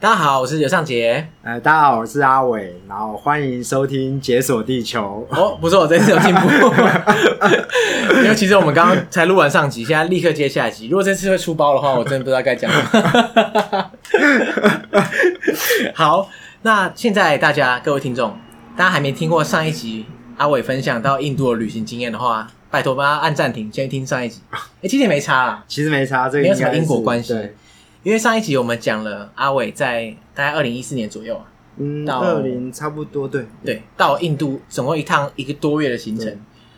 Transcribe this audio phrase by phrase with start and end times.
[0.00, 1.26] 大家好，我是刘尚杰。
[1.42, 2.80] 呃，大家好，我是阿伟。
[2.88, 5.26] 然后欢迎收听《解锁地球》。
[5.36, 6.48] 哦，不错，我这次有进步。
[8.22, 10.86] 因为其实我们刚刚才录完上集，现在立刻接下一集。
[10.86, 13.90] 如果这次会出包的话，我真的不知道该讲什么。
[15.96, 16.28] 好，
[16.62, 18.38] 那现在大家各位听众，
[18.76, 20.06] 大家还没听过上一集
[20.36, 24.42] 阿伟分享到印度的旅行经验的话，拜托帮他按暂停，先听上一集。
[24.52, 27.36] 哎、欸，其实也没差啊，其实没差，这个没有什么因果关系。
[28.04, 31.44] 因为上一集我们讲了阿伟在大概二零一四年左右啊，
[31.76, 36.34] 嗯，到二零差不多，对对，到印度总共一趟一个多月的行程，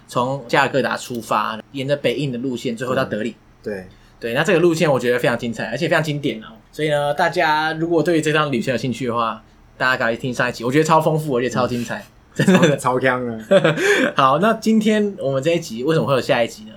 [0.08, 3.36] 从加尔各答出发，沿着北印的路线，最后到德里。
[3.62, 3.86] 对
[4.18, 6.46] 对，那这个路线我觉得非常精彩，而且非常经典哦。
[6.72, 9.42] 所以呢，大家如果对于这趟旅程有兴趣的话，
[9.76, 13.38] 大家赶紧听上一集，我觉得超丰富，而且超精彩， 真的超香啊。
[14.16, 16.72] 好，那今天我们这一集为什么会有下一集呢？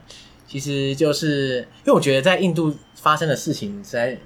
[0.46, 4.18] 其实就是因为我觉得在印度发生的事情实在。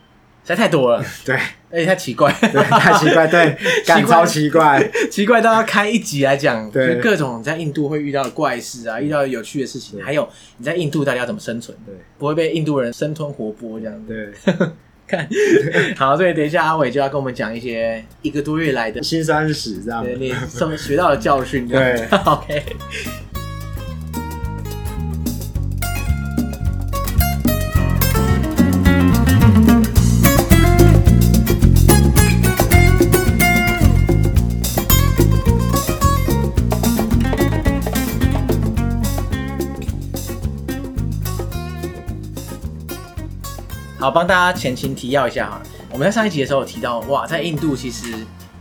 [0.47, 1.35] 实在太多了， 对，
[1.69, 14.05] 而且太奇怪， 对，太奇怪，对， 感超奇怪，奇怪到要开一集来讲，对，就各种在印度会遇到的怪事啊，遇到有趣的事情，还有你在印度到底要怎么生存，对，不会被印度人生吞活剥这样。
[14.05, 14.55] 子，对，
[15.05, 15.27] 看，
[15.97, 22.63] 好，所以等一下阿伟就要跟我们讲一些一个多月来的辛酸史，这样，对，你什么学到的教训，对，OK。
[43.99, 45.59] 好，帮大家前情提要一下哈。
[45.91, 48.13] 我们在上一集的时候有提到，哇，在印度其实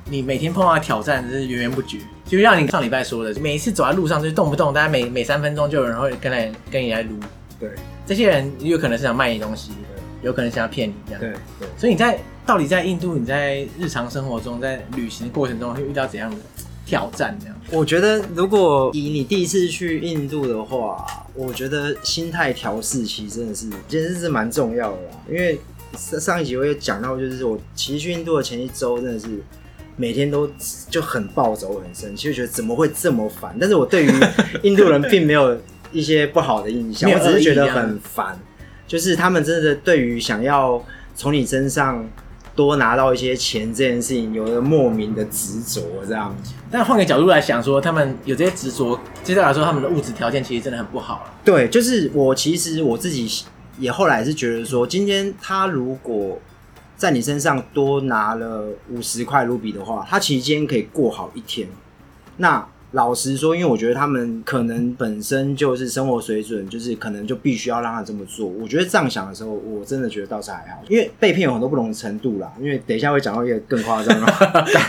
[0.06, 7.18] 你每天碰到的挑战是源源不绝，就像你上礼拜说的，每一次走在路上就动不动，大家每每三分钟就有人会跟来跟你来撸。
[7.60, 7.68] 对，
[8.06, 9.72] 这些人有可能是想卖你东西，
[10.22, 11.20] 有可能想要骗你这样。
[11.20, 11.68] 对对。
[11.76, 16.36] 所以你在到底在印度，你在日常生活中，在旅行的过程中会遇到怎样的
[16.86, 17.36] 挑战？
[17.38, 17.54] 这样？
[17.70, 21.04] 我觉得，如果以你第一次去印度的话。
[21.36, 25.10] 我觉得心态调试其实真的是，其实是蛮重要的啦。
[25.28, 25.60] 因为
[25.96, 29.28] 上上一集我也讲到，就是我其实去印度的前一周真的是
[29.96, 30.50] 每天都
[30.88, 33.56] 就很暴走、很生气，就觉得怎么会这么烦。
[33.60, 34.10] 但是我对于
[34.62, 35.60] 印度人并没有
[35.92, 38.38] 一些不好的印象，我只是觉得很烦，
[38.86, 42.08] 就是他们真的对于想要从你身上。
[42.56, 46.34] 多拿到一些钱这件事情，有了莫名的执着这样。
[46.70, 51.34] 但换个角度来想说，他们有这些执着，接下来说他们的物质条件其实真的很不好了。
[51.44, 53.44] 对，就是我其实我自己
[53.78, 56.40] 也后来是觉得说，今天他如果
[56.96, 61.68] 在你身上多拿了五十块卢比的话，他其实今天可以过好一天。
[62.38, 62.66] 那。
[62.96, 68.48] 老实说，因为我觉得他们可能本身就是生活水准，就是可能就必须要让他这么做。
[68.48, 72.50] 我觉得这样想的时候，我真的觉得倒是还好，因为被骗有很多不同的程度啦。
[72.58, 74.26] 因为等一下会讲到一个更夸张的，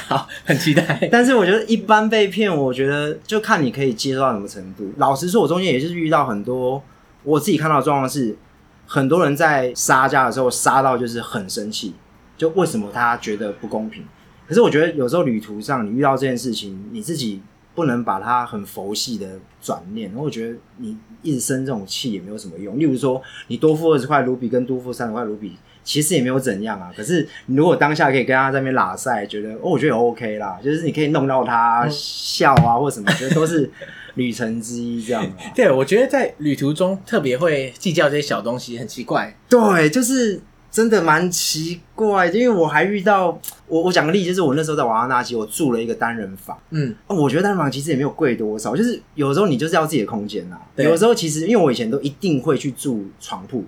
[0.08, 1.10] 好，很期待。
[1.12, 4.90] 但是我觉得一般被骗，我觉得就看你可以接受到什么程度。
[4.96, 6.82] 老实说，我中间也是遇到很多
[7.24, 8.38] 我自己看到的状况是，
[8.86, 11.94] 很多人在杀价的时候杀到就是很生气，
[12.38, 14.06] 就为什么他觉得不公平？
[14.48, 17.42] 可是我觉得有时候旅途上你遇到这件事情，你自己。
[17.78, 22.80] 不能把它很佛系的转念，然后我觉得你一直生这种气也没有什么用。
[22.80, 26.92] 例如说，你多付二十块卢比跟多付三十块卢比，其实也没有怎样啊。
[26.98, 33.70] 可是你如果当下可以跟他在那边拉赛，觉得哦，我觉得也 OK 啦，就是你可以弄到他笑啊，或什么，觉得都是
[34.16, 35.38] 旅程之一这样啊。
[35.54, 39.38] 对，我觉得在旅途中特别会计较这些小东西，很奇怪。
[39.48, 40.42] 对，就是。
[40.78, 43.30] 真的蛮奇怪的，因为我还遇到
[43.68, 50.58] 我我讲个例子，就是我那时候在瓦拉纳西，我住了一个单人房，嗯，我觉得单人房其实也没有贵多少，就是有时候你就是要自己的空间呐。
[50.76, 53.66] 对有时候其实因为我以前都一定会去住床铺，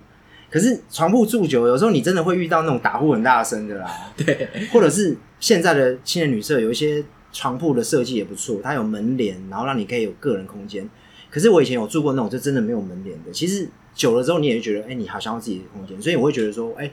[0.51, 7.03] 可是床铺住久，有时候你真的会遇到那种打呼很大声的啦， 对，或者是现在的青年旅社有一些
[7.33, 10.87] 床铺的设计也不错，它有门帘，然后让你可以有个人空间。
[11.29, 13.67] 可是我以前有住过那种就真的没有门帘的，其实。
[13.95, 16.91] 久了之后，你也会觉得，哎、欸，你好想要自己的空间，所以我会觉得说，哎、欸，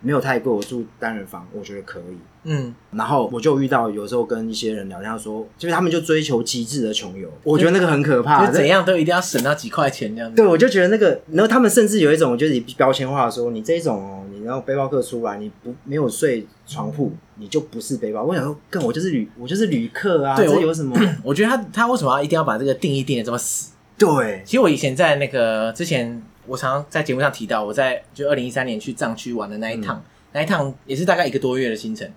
[0.00, 2.18] 没有太贵，我住单人房，我觉得可以。
[2.44, 10.34] 嗯，然后我就遇到有时候跟一些人聊天，他说，就是他们就追求极致的穷游，我觉得那个很可怕， 就怎样都一定要省到几块钱这样子。
[10.34, 18.24] 对，我就觉得那个，然后他们甚至有一种就是标签化说，你这种哦，你然后背包客出来，你不没有睡床铺，你就不是背包。
[18.24, 20.96] 我想说，跟我就是旅，我就是旅客啊，对这有什么？
[21.22, 23.72] 我，觉得他他为什么要一定要把这个定义定的这么死？
[23.96, 26.22] 对，其实我以前在那个之前。
[26.44, 30.02] 我常常在节目上提到，我在就二零一三年去藏区玩的那一趟，嗯、
[30.32, 32.10] 那一趟也是大概一个多月的行程，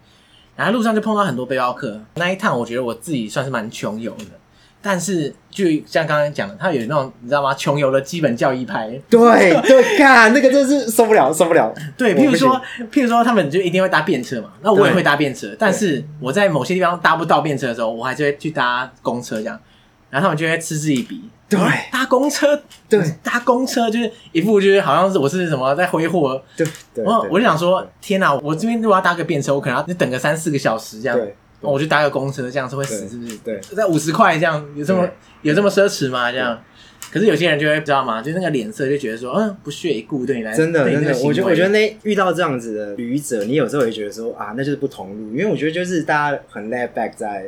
[0.55, 2.01] 然后路上就碰到很多背包客。
[2.15, 4.25] 那一趟我觉得我自己算是蛮穷游的，
[4.87, 7.51] 但是就像刚刚讲的，他有那种你知道吗？
[7.55, 8.87] 穷游的基本教义派。
[9.09, 11.73] 对对，看那个真是受不了，受不了。
[11.97, 12.61] 对，譬如说，
[12.91, 14.51] 譬如说，他们就一定会搭便车嘛。
[14.61, 19.59] 那我也会搭便车，但是我在某些地方搭不到便车的时候，我还是会去搭公车这样。
[20.11, 21.19] 然后他们就会嗤之以鼻。
[21.49, 21.59] 对，
[21.91, 26.39] 搭公车，对，搭公车就是一副就是好像是我是什么在挥霍。
[26.55, 28.33] 对，对，我我就想说，天哪！
[28.35, 31.17] 我这边如果要搭个便车，我可能要等个三四个小时这样。
[31.17, 31.35] 对，
[31.65, 33.37] 我去搭个公车，这样是会死，是不是？
[33.37, 35.07] 对，在五十块这样，有这么
[35.41, 36.31] 有这么奢侈吗？
[36.31, 36.61] 这样？
[37.11, 38.21] 可是有些人就会知道吗？
[38.21, 47.45] 就那个脸色就觉得说，嗯，不屑一顾，对你来，真的真的，我觉得我觉得那遇到这样子的旅者，你有时候也觉得说啊，那就是不同路，因为我觉得就是大家很 laid back 在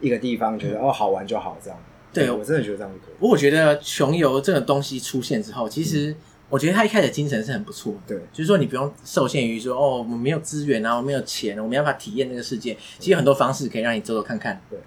[0.00, 1.78] 一个地方，觉得哦好玩就好这样。
[2.12, 3.14] 对，我真的觉得这样可以。
[3.18, 6.14] 不过我觉得穷游这个东西出现之后，其实
[6.48, 7.94] 我觉得他一开始精神是很不错。
[8.06, 12.76] 对，就是说你不用受限于说哦，我们没有资源啊，我没有钱，我没办法体验那个世界。
[12.98, 14.60] 其实有很多方式可以让你走走看看。
[14.70, 14.78] 对。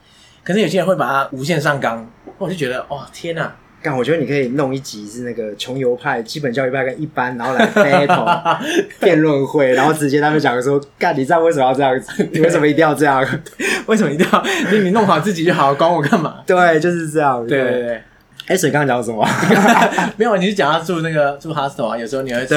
[0.43, 3.53] 可是有些人会把它无限上纲，我就觉得哦，天哪！
[3.79, 8.57] 干，我觉得你可以弄一集是那个穷游派、基本教育派跟一般，然后来 battle
[8.99, 12.27] 辩论会，然后直接他们讲说，干，你知道为什么要这样子？
[12.31, 13.23] 你为什么一定要这样？
[13.85, 14.43] 为什么一定要？
[14.71, 16.41] 你你弄好自己就好，管我干嘛？
[16.47, 17.45] 对，就是这样。
[17.45, 18.01] 对对对。
[18.47, 19.25] 哎，所以刚刚讲什么？
[20.17, 21.97] 没有，你是讲要住那个住 hostel 啊？
[21.97, 22.55] 有时候你会住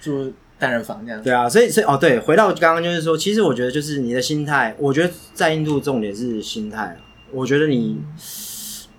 [0.00, 1.22] 住单人房这样。
[1.22, 6.96] 对啊，所以所以哦，对，回到刚刚就是说，其实我觉得就是你的心态，我觉得在印度重点是心态。
[7.32, 8.00] 我觉得你。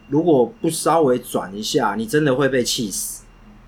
[0.09, 3.23] 如果不稍微转一下，你真的会被气死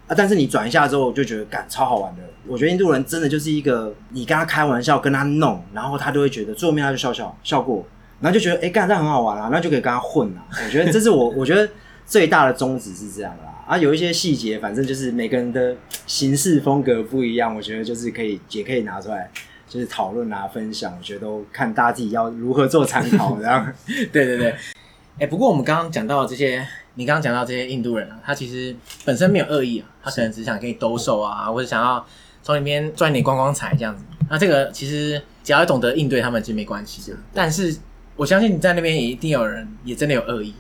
[0.07, 0.11] 啊！
[0.13, 2.21] 但是你转一下之后，就觉得感超好玩的。
[2.45, 7.85] 我觉得印度人真的就是一个，你跟他开玩笑，跟他弄，然后他都会觉得最后面他就笑笑笑过，
[8.19, 10.43] 然后就觉得哎干这样很好玩啊，那就可以跟他混啊。
[10.51, 11.65] 我觉得这是我我觉得
[12.05, 13.63] 最大的宗旨是这样啦。
[13.67, 19.31] 啊，有一些细节，反正就是每个人的行事风格不一样，我觉得就是可以也可以拿出来
[19.69, 20.93] 就是讨论啊分享。
[20.97, 23.73] 我觉得都看大家自己要如何做参考这样。
[24.11, 24.49] 对对对。
[24.49, 32.05] 哎、欸，不过我们刚刚讲到这些，你刚刚讲到这些印度人啊，他其实本身没有恶意啊，他可能只想给你兜售啊，或者想要
[32.41, 34.03] 从里面赚点观光财这样子。
[34.29, 37.13] 那这个其实只要懂得应对他们其实没关系。
[37.33, 37.75] 但是
[38.15, 40.53] 我相信你在那边也一定有人也真的有恶意，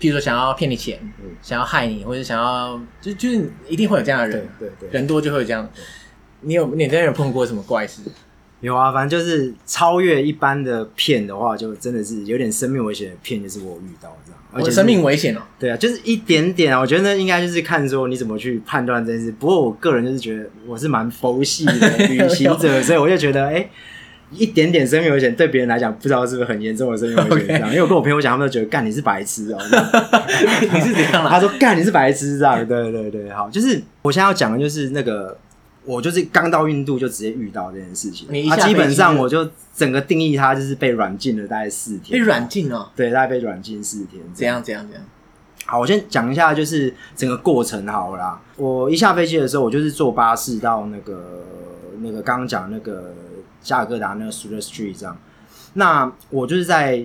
[0.00, 5.68] 譬如说想要骗你钱，嗯、想要害你，或者想要就就是一定会有这样的人，对对对，人多就会有这样。
[6.42, 8.02] 你有你真的有碰过什么怪事？
[8.60, 14.40] 有啊，反正就是超越一般的骗的话，就真的是有点生命危险的骗，就是我遇到这样。
[14.52, 15.42] 而且生命危险哦。
[15.58, 16.80] 对啊，就是一点点啊。
[16.80, 19.30] 我觉得应该就是看说你怎么去判断这件事。
[19.32, 23.70] 不过我个人就是觉得我是蛮佛系的旅行者， 所以我就觉得，哎、欸，
[24.30, 27.68] 一点点生命危险对别人来讲，不知道是不是很严重的生命危险这样。
[27.70, 29.62] 因为我跟我朋友讲，他们都觉得干你是白痴哦、喔。
[30.60, 31.30] 你是怎样啦？
[31.30, 32.66] 他说干你是白痴这样。
[32.66, 35.36] 对对对，好，就是我现在要讲的就是那个。
[35.88, 45.04] 我就是刚到印度就直接遇到这件事情，啊，基本上我就整个定义他就是被软禁了大概四天，被软禁哦，对，大概被软禁四天，怎样怎样怎样？
[45.64, 48.42] 好，我先讲一下就是整个过程好了啦。
[48.56, 51.44] 我一下飞机的时候，我就是坐巴士到那个
[52.00, 53.14] 那个刚刚讲那个
[53.66, 55.18] 加尔各答那个 Surat Street 这样，
[55.74, 57.04] 那我就是在。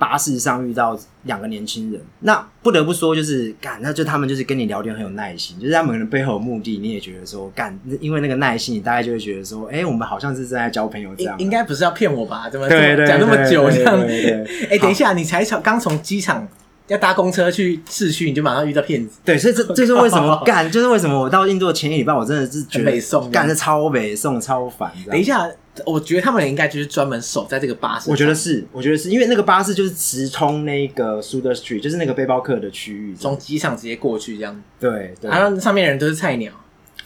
[0.00, 11.38] 巴士上遇到两个年轻人，那不得不说就是干，那就他们就是跟你聊天很有耐心，就是他们可能背后有目的，你也觉得说干，因为那个耐心，你大概就会觉得说，哎、欸，我们好像是正在交朋友这样。
[11.38, 12.48] 应该不是要骗我吧？
[12.48, 14.00] 怎么讲那么久这样？
[14.00, 16.48] 哎、欸，等一下，你才从刚从机场
[16.86, 19.18] 要搭公车去市区，你就马上遇到骗子。
[19.22, 24.90] 对，所以这这就是为什么 干，就是为什么我到印度的前一礼拜，我真的是觉得干的超北宋超烦。
[25.10, 25.46] 等一下。
[25.86, 28.10] 我觉得他们应该就是专门守在这个巴士。
[28.10, 34.62] 我觉得是，我觉得是因为那个巴士就是直通那个 s u d e r Street，就是那个背包客的区域，从机场直接过去这样。
[34.78, 36.52] 对，对，然后上面的人都是菜鸟，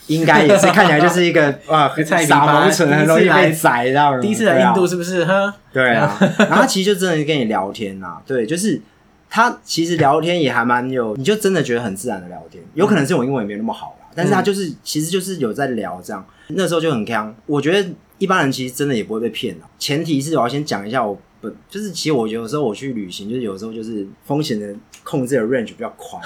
[0.07, 1.89] 应该也是看起来就是一个 哇，
[2.27, 4.19] 撒蒙唇，很容易被宰到。
[4.19, 5.25] 第一次来印度是不是？
[5.25, 6.19] 哈，对啊。
[6.39, 8.81] 然后其实就真的跟你聊天呐，对，就是
[9.29, 12.65] 他其实聊天也还蛮有，你就真的觉得很自然的聊天。
[12.73, 16.27] 有可能是我英文也没那么好啦，但是他就是其实就是有在聊这样。
[16.49, 17.89] 那时候就很锵，我觉得。
[18.19, 26.23] 一般人其实真的也不会被骗的，前提是我要先讲一下，我本就是其实我有时候我去旅行，就是有时候就是风险的控制的 range 比较宽，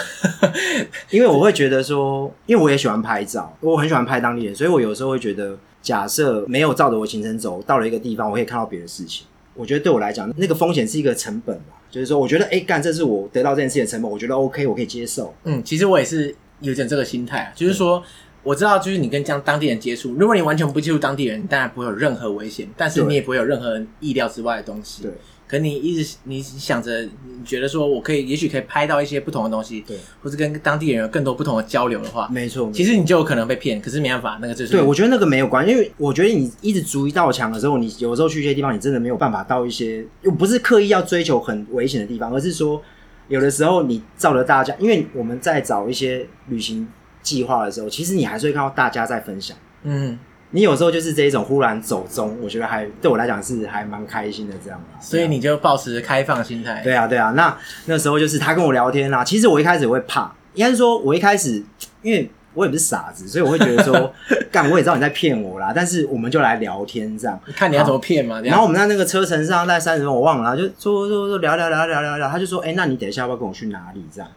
[1.11, 15.35] 因为我会觉得说，因为我也喜欢拍照，我很喜欢拍当地人，所以我有时候会觉得，假设没有照着我行程走，到了一个地方，我可以看到别的事情，我觉得对我来讲，那个风险是一个成本吧，就是说，我觉得哎干，这是我得到这件事情的成本，我觉得 OK，我可以接受。
[15.45, 18.03] 嗯，其实我也是有点这个心态啊，就是说。
[18.43, 25.03] 我知道，就是你跟这样当地人接触，如果你完全不接触当地人，当然不会有任何危险，但是你也不会有任何意料之外的东西。
[25.03, 25.13] 对，
[25.47, 33.81] 可你一直你想着，你觉得说我可以，也许可以拍到一些不同的东西，对，或者跟当地人有更多不同的交流的话，没错，其实你就有可能被骗。
[33.83, 42.81] 可是没办法，那个就是对，我觉得那个没有关系，因为我觉得你一直筑一道墙的时候，你有时候去一些地方，你真的没有办法到一些又不是刻意要追求很危险的地方，而是说。
[43.29, 46.89] 有的时候你照着大家，因为我们在找一些旅行
[47.23, 49.57] 计划的时候，其实你还是会看到大家在分享。
[49.83, 50.19] 嗯，
[50.51, 54.81] 你有时候就是这一种忽然走中，我觉得还对我来讲是还蛮开心的这样。
[55.01, 56.83] 所以你就抱持开放心态。
[56.83, 57.31] 对啊，对啊。
[57.31, 57.57] 那
[57.87, 61.63] 那时候就是他跟我聊天啊，其实我一开始会怕，应该是说我一开始
[62.03, 62.31] 因为。
[62.55, 64.13] 我也不是傻子，所以我会觉得说，
[64.51, 65.71] 干，我也知道你在骗我啦。
[65.73, 68.41] 但是我们就来聊天这样，看你要怎么骗嘛。
[68.41, 74.29] 然后我们在那个车程上大概三十分，我忘了，就说说说聊聊聊聊聊聊，他就说，哎、欸，那你等一下要不要跟我去哪里这样？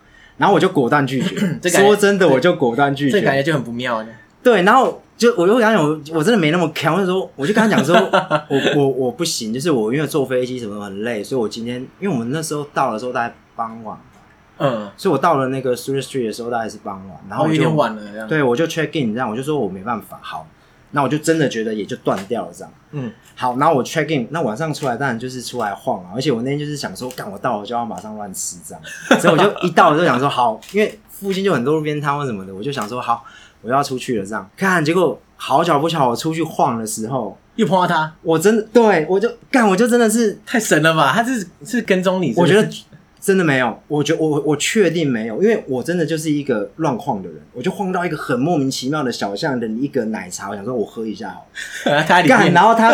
[0.41, 1.38] 然后我就果断拒绝。
[1.69, 3.19] 说真的，我就果断拒绝。
[3.19, 4.07] 这感觉就很不妙的。
[4.43, 7.95] 对，然后就我就想想，我我真的没那么强，我就说，我就跟他讲说，
[8.50, 13.95] 我我我不行，就是我因为坐飞机什么很累，所以我今天因为我们那时候到的时候大概傍晚。
[14.63, 20.45] 嗯，所以我到了那个 Stuart Street 的时候，大概是傍晚，然后有点晚了，对，我就 check in 这样，我就说我没办法，好，
[20.91, 33.24] 那我就真的觉得也就断掉了这样，嗯，好，然后我 check in，那晚上出来当然就是出来晃啊，而且我那天就是想说，干我到了就要马上乱吃这样，所以我就一到我就想说好，因为附近就很多路边摊或什么的，我就想说好，
[33.62, 42.41] 我要出去了这样，看结果好巧不巧，我出去晃的时候又碰到他，我真的对我就干，我就真的是太神了吧，他是是跟踪你是是？
[42.41, 42.69] 我觉得。
[43.22, 51.46] 真的没有，我觉我我确定没有，因为我真的就是一个乱晃的人，我就晃到一个很莫名其妙的小巷的一个奶茶，我想说我喝一下好，
[52.08, 52.90] 干，然后他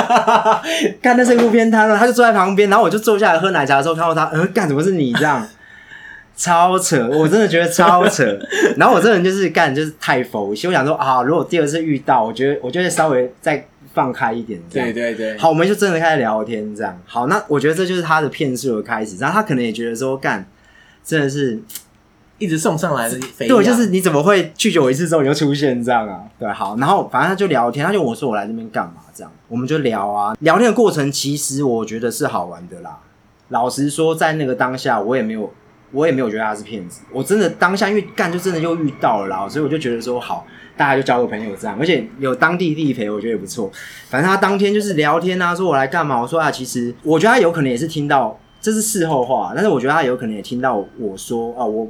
[1.01, 5.47] 干那是路边摊了，他就坐在旁边，然后我就坐下来喝奶茶的时候看到他，嗯，干，怎么是你这样？
[6.35, 8.37] 超扯，我真的觉得超扯，
[8.75, 13.65] 然后我这人就是干就是太佛系，我想说啊，如果第二次遇到，我觉得我就会稍微再。
[13.97, 17.25] 放开一点，这样，对对对，好，我们就真的开始聊天，这样好。
[17.25, 20.47] 那我觉得这就是他的骗术的开始，然后他可能也觉得说，干，
[21.03, 21.59] 真的是
[22.37, 26.25] 一直送上来的，对，就是你怎么会拒绝我一次之后你就出现这样啊？
[26.37, 29.01] 对，好，然后反正他就聊天，他就问我说我来这边干嘛？
[29.15, 32.99] 这样，我们就聊啊，聊天的过程其实我觉得是好玩的啦。
[33.49, 35.51] 老实说，在那个当下，我也没有，
[35.91, 37.01] 我也没有觉得他是骗子。
[37.11, 40.45] 我真的当下因为干就真的又遇到了啦，所以我就觉得说好。
[40.77, 43.71] 大家就交个朋友这样，而且有当地地陪，我觉得也不错。
[44.09, 46.21] 反正他当天就是聊天啊，说我来干嘛？
[46.21, 51.87] 我说啊，其实我觉得他有可能也是听到，这是事后话，但是我觉得他有可能也听到我说啊，我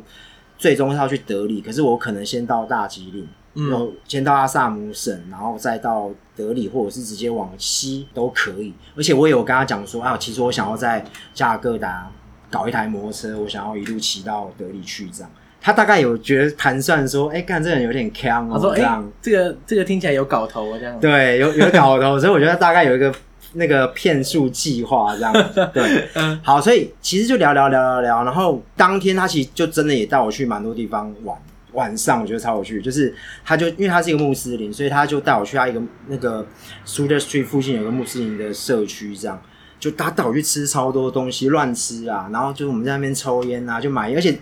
[0.58, 8.74] 最终是要去德里，可是我可能先到大吉岭，嗯，先到阿萨姆省，然后再到德里，或者是直接往西都可以。
[8.96, 11.04] 而且我也有跟他讲说啊，其实我想要在
[11.34, 12.10] 加尔各答
[12.50, 15.30] 搞一台摩托车，我想要一路骑到德里去这样。
[15.68, 18.52] 他大概有觉得盘算说，哎、欸，干这人有点坑哦。
[18.54, 20.98] 他说，哎、欸，这个这个听起来有搞头哦，这样。
[20.98, 23.14] 对，有有搞头，所以我觉得大概有一个
[23.52, 25.34] 那个骗术计划这样。
[25.74, 31.38] 对，嗯，好，所以其实就聊聊聊聊聊，然后当天他其实就真的也带我去蛮多地方玩。
[31.74, 36.46] 晚上我觉得超有趣，就是他就因为他是一个穆斯林，所以他就带我去他一个那个
[36.86, 39.38] Sugar Street 附近有个穆斯林的社区，这样
[39.78, 44.40] 就他带我去吃超多东西，乱吃啊，然后就我们在那边抽烟啊，就买，而且。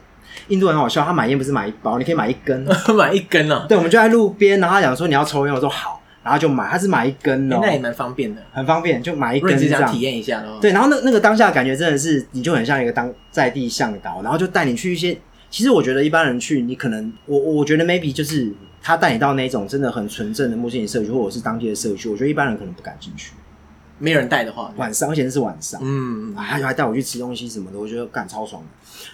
[0.48, 2.66] 印度很好笑，他买烟不是买一包，你可以买一根，
[2.96, 3.66] 买一根哦。
[3.68, 10.58] 对，我们就在路边，然后他讲说你要抽烟，我说好，然后就买，他是买一根哦，那也蛮方便的，很方便，就买一根这样体验一下哦。
[10.62, 15.18] 对，然后那那个当下的感觉真的是，你就很像一个当在地向导，然后就带你去一些，
[15.50, 18.52] 其实我觉得一般人去，你可能我我觉得 maybe 就是
[18.82, 23.32] 他带你到那种真的很纯正的穆斯林社区，或者是当地的社区，我觉得一般人可能不敢进去。
[23.98, 28.68] 没有人带的话，晚上，而且是晚上，嗯，还还带我去吃东西什么的，我觉得干超爽的。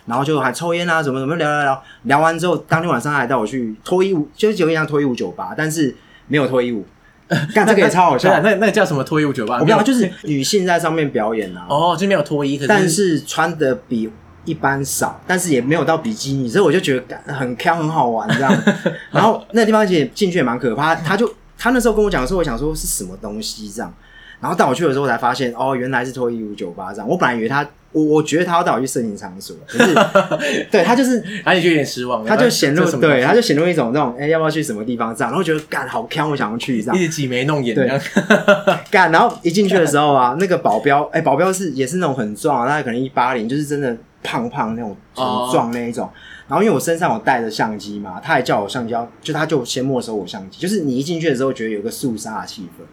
[0.06, 5.96] 然后就还抽烟啊，什么什么聊聊聊，聊完之后，当天晚上还带我去脱衣舞，就是有点像脱衣舞酒吧，但是
[6.28, 6.86] 没有脱衣舞，
[7.54, 8.32] 干这个也超好笑。
[8.32, 9.56] 那那，那个叫什么脱衣舞酒吧？
[9.56, 11.66] 我不知道，就是女性在上面表演啊。
[11.70, 14.10] 哦，就没有脱衣，可是但是穿的比
[14.46, 18.64] 一般少，但是也没有到比基尼，所以我就觉得很锵，很好玩这样。
[19.12, 23.94] 然后那地方其实进去也蛮可怕，他就他那时候跟我讲的时候，我想说是什么东西这样。
[24.42, 27.08] 然后带我去的时候，我才发现哦，原来是脱衣舞酒吧这样。
[27.08, 29.94] 我本来以为他，我我觉得他要带我去色情场所，可是
[30.72, 32.26] 对他就是，而且就有点失望。
[32.26, 35.30] 他就显露对，他就显露一种那种，哎，要不要去什么地方这样？
[35.32, 36.98] 然后觉得干好锵，我想要去这样。
[36.98, 37.76] 一直挤眉弄眼。
[37.76, 37.88] 对，
[38.90, 39.12] 干。
[39.14, 46.10] 然后一进去的时候啊，那个保镖，哎，保镖是也是那种很壮，大概可能一八零，就是真的胖胖那种很壮那一种。
[46.48, 50.60] 然后因为我身上有带着相机嘛，他还叫我相机要，就他就先没收我相机。
[50.60, 52.84] 就是你一进去的时候，觉得有个肃杀的气氛。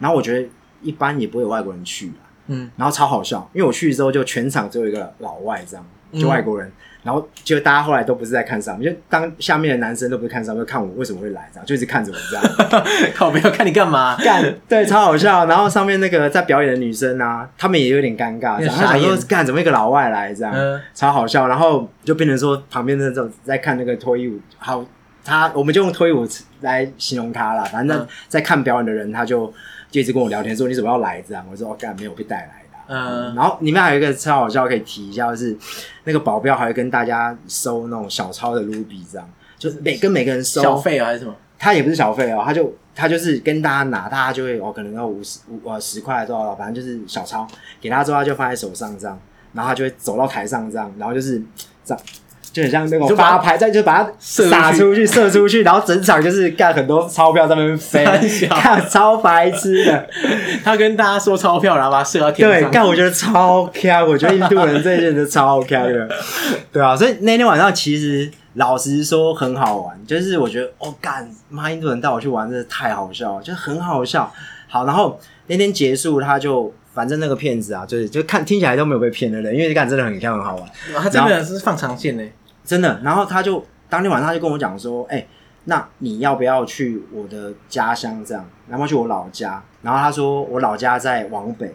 [0.00, 0.48] 然后我觉得。
[0.82, 2.12] 一般也不会有外国人去，
[2.46, 6.72] 嗯，然后超好笑，因为我去之后就全场只有一个老外这样，就外国人，嗯、
[7.04, 12.84] 然后就大家后来都不是在看上面，就当下面的男生都不是看上面，就看我为什么会来这样，就一直看着我这样，
[13.14, 14.16] 靠，没有看你干嘛？
[14.24, 15.46] 干，对，超好笑。
[15.46, 21.46] 然后上面那个在表演的女生啊，他们也有点尴尬，然后想说干怎么一个老外来这样，嗯、超好笑。
[21.46, 24.84] 然后就变成说旁边的那种在看那个脱衣舞，好，
[25.24, 26.26] 他我们就用脱衣舞
[26.62, 29.52] 来形容他啦，反正在看表演的人他就。
[29.90, 31.44] 就一直跟我聊天说，你怎么要来这样？
[31.50, 35.56] 我说我干，没有被带来的，嗯，然后里面还有一个超好笑可以提一下，就是
[36.04, 39.28] 那个保镖还会跟大家收那种小钞的卢比，这样
[39.58, 41.34] 就每跟每个人收小费啊还是什么？
[41.58, 47.46] 他也不是小费哦，他就他就是跟大家拿，大家就会哦，可能要五十五呃十块多少，反正就是小钞
[47.80, 49.20] 给他之后，他就放在手上这样，
[49.52, 51.42] 然后他就会走到台上这样，然后就是
[51.84, 52.04] 这样。
[52.52, 58.04] 就很像那种发牌，再就把它撒出去、射出去，然后整场就是干很多钞票在那边飞，
[58.48, 60.06] 干超白痴的。
[60.64, 62.60] 他跟大家说钞票，然后把它射到天上。
[62.60, 66.08] 对，干我觉得超强，我觉得印度人这一件都超强的。
[66.72, 74.32] 对啊，所以那天晚上其实老实说很好玩，就是我觉得哦干妈，印度人带我去玩真的太好笑了，就很好笑。
[74.68, 76.72] 好，然后那天结束，他就。
[76.92, 80.68] 反正那个骗子啊，就是就看听起来都没有被骗的人，因为你看真的很像很好玩。
[81.00, 82.22] 他真的是放长线呢，
[82.70, 83.00] 真的。
[83.02, 85.28] 然后他就当天晚上他就跟我讲说：“哎、欸，
[85.64, 88.24] 那你要不要去我的家乡？
[88.24, 89.60] 这样，然后去我老家。
[89.82, 91.74] 然后他说我老家在往北，然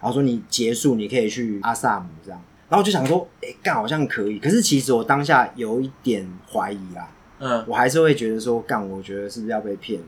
[0.00, 2.42] 后说你结束你可以去阿萨姆这样。
[2.68, 4.40] 然后我就想说，哎、欸，干好像可以。
[4.40, 10.06] 可是其实我当下有一点怀疑啦，嗯，我还是会觉得说，干，我觉得是不是要被骗了？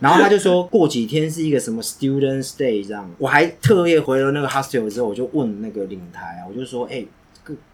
[0.00, 7.08] 然后他就说 过几天是一个什么 student stay 这样，我还特意回了那个 hostel 之后，我就问那个领台啊，我就说，哎、欸，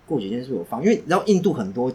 [0.09, 0.83] 过过几天是不是有放？
[0.83, 1.93] 因为你知道印度很多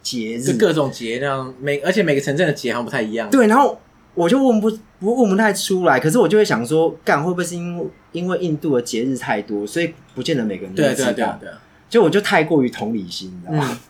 [0.00, 3.28] 节日，就各种节那样，每而且每个城镇的节好像不太一样。
[3.30, 3.78] 对，然后
[4.14, 10.94] 我就问不不问不太出来，可是我就会想说，干会不会是因为因为印度的节日太多，所以不见得每个人都知道。
[10.94, 11.50] 对对对对，
[11.88, 13.80] 就我就太过于同理心，你知道吗？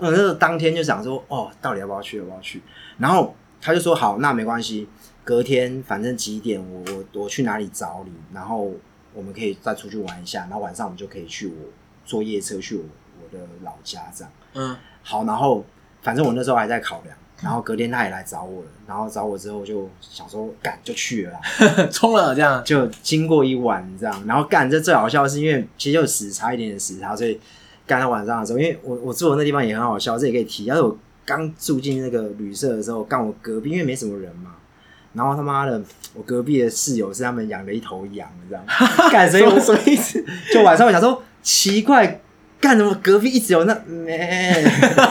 [0.00, 2.18] 我那当天就想说，哦，到底要不要去？
[2.18, 2.62] 要不要去？
[2.98, 4.88] 然后他就说，好，那没关系。
[5.24, 8.72] 隔天反正几点我我我去哪里找你，然后
[9.12, 11.54] 我们可以再出去玩一下，然后晚上我们就可以去我
[12.06, 12.88] 坐夜车去我我
[13.32, 14.32] 的老家这样。
[14.54, 15.64] 嗯，好，然后
[16.02, 27.38] 反正我那时候还在考量，然后隔天他也来找我了，然后找我之后就想说干就去了啦， 冲了这样，就经过一晚这样，然后干这最好笑的是因为其实有时差一点点时差，所以
[27.86, 34.54] 干到晚上的时候，因为我我住的那地方也很好笑，这也可以提，要是我刚住进那个旅社的时候，干我隔壁因为没什么人嘛。
[35.14, 35.82] 然后他妈的，
[36.14, 38.64] 我隔壁的室友是他们养了一头羊，这样
[39.10, 40.24] 干，所以我什么意思？
[40.52, 42.20] 就晚上我想说奇怪，
[42.60, 44.64] 干什么隔壁一直有那咩？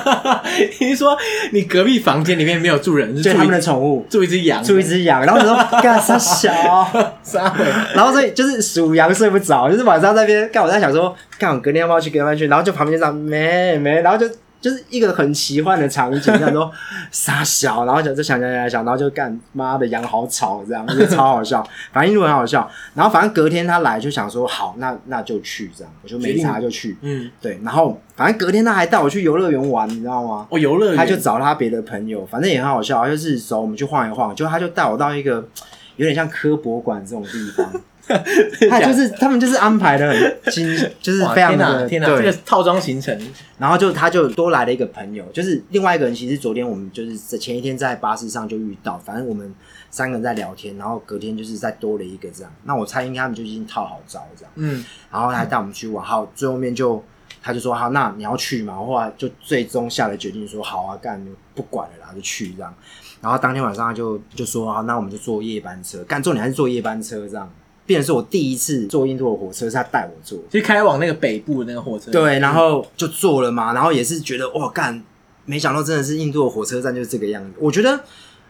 [0.80, 1.18] 你是说
[1.52, 5.26] 你隔壁房间里面没有住人，就他们的宠物住一只羊，住一只羊。
[5.26, 6.52] 然后我说干啥小
[7.24, 7.66] 啥鬼？
[7.96, 12.48] 然后所以就是属羊睡不着，就是晚上在那边干，我在想说干我隔天要不要去隔天去？
[12.48, 14.30] 然后就旁边就这样咩咩，然后就。
[14.60, 16.72] 就是一个很奇幻的场景，这样说
[17.12, 21.62] 傻小，然后想就想想想想，然后就干妈的羊好吵，这样就超好笑，
[21.94, 22.70] 反正一路很好笑。
[22.94, 27.60] 然后反正隔天他来就想说好，那那就去这样，我就没差就去，嗯，对。
[27.64, 30.48] 然后反正隔天他还带我去游乐园玩，你知道吗？
[30.50, 35.48] 哦，游乐园，他就找他别的朋友，反正也很好笑，就是走我们去晃一晃，就他就带我到一个
[35.98, 37.72] 有点像科博馆这种地方。
[38.70, 40.66] 他就是他们就是安排的很精，
[41.02, 43.20] 就是非常的天哪，这个套装行程。
[43.58, 46.14] 然后就他就多来了一个朋友，就是另外一个人。
[46.14, 49.54] 其实昨天我们就是在前一天在巴士上就遇到，反正我们
[49.90, 52.52] 三个人在聊天，然后隔天就是再多了一个这样。
[52.64, 54.52] 那我猜应该他们就已经套好招这样。
[54.56, 54.86] 嗯。
[55.12, 57.04] 然后他还带我们去玩，好，最后面就
[57.42, 58.76] 他就说好，那你要去嘛？
[58.76, 61.24] 后来就最终下了决定说好啊，干
[61.56, 62.74] 不管了啦，就去这样。
[63.22, 67.52] 然后当天晚上他就就说好，那我们就坐夜班车，干重点还是坐夜班车这样。
[67.88, 72.12] 变成是我第一次坐印度的火车，是他带我坐，就开往那个北部的那个火车。
[72.12, 75.02] 对，然后就坐了嘛，然后也是觉得哇干，
[75.46, 77.54] 没想到真的是印度的火车站就是这个样子。
[77.58, 77.98] 我觉得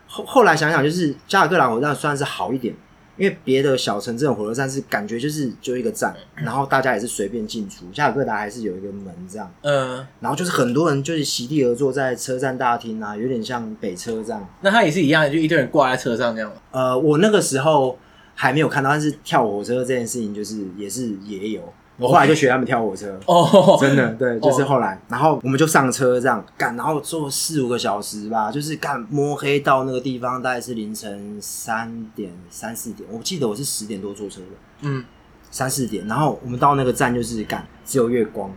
[0.08, 2.74] 后后来想想，就是加尔各答火车站算是好一点，
[3.16, 9.54] 因为别的小城镇火车站是感觉就是就一个站，然后大家也是随便进出，加尔各答还是有一个门这样。
[9.62, 14.50] 嗯，然后就是很多人就是席地而坐在车站大厅啊，有点像北车这样。
[14.62, 16.52] 那他也是一样，就一堆人挂在车上这样。
[16.72, 18.00] 呃，我那个时候。
[18.40, 23.20] 还没有看到，但是跳火车这件事情就是也是也有，我后来就学他们跳火车。
[23.26, 34.48] 哦，真的对，就是后来，然后我们就上车这样干，然后坐四五个小时吧，就是干摸黑到那个地方，大概是凌晨三点三四点，我记得我是十点多坐车的，
[34.82, 35.04] 嗯，
[35.50, 38.54] 三四点，然后我们到那个站就是干只有月光，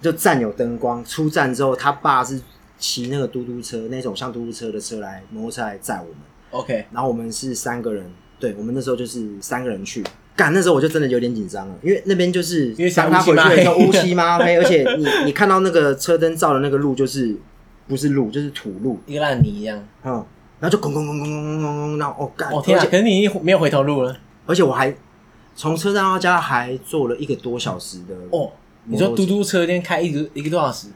[0.00, 2.40] 就站有灯光，出站之后他爸是
[2.78, 6.16] 骑那个嘟嘟车，那种像嘟嘟车的车来摩托车来载我们
[6.52, 8.08] ，OK，然后我们是三个人。
[8.38, 10.04] 对，我们那时候就是三个人去。
[10.36, 17.34] 干，那时候我就真的有点紧张了，因为那边就是因为想他回去的时候 乌漆嘛黑，而且你你看到那个车灯照的那个路就是
[17.88, 20.12] 不是路就是土路，一个烂泥一样，嗯，
[20.60, 24.94] 然后就咣咣咣咣咣咣咣，然后哦干，哦天啊，可是你没有回头路了，而且我还
[25.54, 28.52] 从车站到家还坐了一个多小时的哦，
[28.84, 30.88] 你说嘟嘟车那天开一个一个多小时，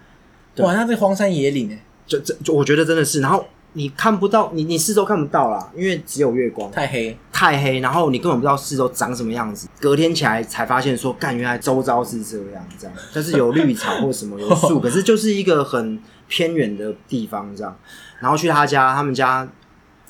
[0.58, 3.42] 哇，那这荒山野岭哎，就这就我觉得真的是，然后
[3.74, 7.16] 你看不到你你四周看不到啦，因为只有月光，太黑。
[7.32, 9.66] 太黑，然后你根本不知道四周长什么样子。
[9.80, 17.74] 隔天起来才发现说，干，原来周遭是这样，这样，但是有绿草或什么有树， 可是就是一个很偏远的地方这样。
[18.18, 19.48] 然后去他家，他们家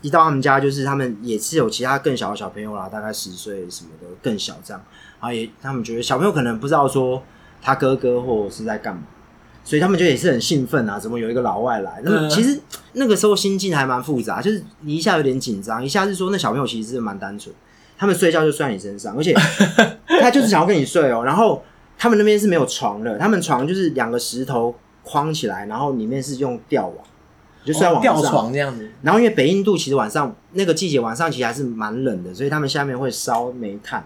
[0.00, 4.82] 一到他们家，就是他们也是有其他更小的小朋友啦，大概十岁什么的更小这样。
[5.20, 7.22] 然后也他们觉得小朋友可能不知道说
[7.62, 9.02] 他哥哥或者是在干嘛。
[9.70, 12.00] 所以他们就也是很兴奋啊，怎么有一个老外来？
[12.02, 12.60] 那么其实
[12.94, 17.54] 那个时候心境还蛮复杂，就是你一下有点紧张，一下是说那小朋友其实是蛮单纯，
[17.96, 19.32] 他们睡觉就睡在你身上，而且
[20.20, 21.22] 他就是想要跟你睡哦。
[21.24, 21.62] 然后
[21.96, 26.96] 他们那边是没有床的，他们床就是两个石头框起来，然后里面是用吊网，
[27.64, 28.90] 就睡在网上，吊床这样子。
[29.02, 34.04] 然后因为北印度其实晚上那个季节晚上其实还是蛮冷的，所以他们下面会烧煤炭。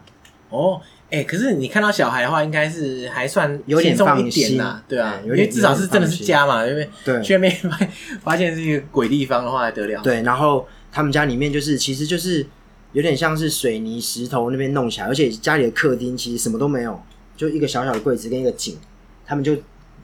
[0.50, 0.78] 哦。
[1.14, 7.78] 哎、欸，可是你看到小孩的话，应该是还算有点放心呐，对啊，因为至少是真的是家嘛，因为对，去外面发
[8.20, 10.02] 发现是一个鬼地方的话还得了？
[10.02, 12.44] 对，然后他们家里面就是其实就是
[12.90, 17.00] 有点像是水泥石头那边弄起来，而且家里的客厅其实什么都没有，
[17.36, 18.76] 就一个小小的柜子跟一个井，
[19.24, 19.52] 他们就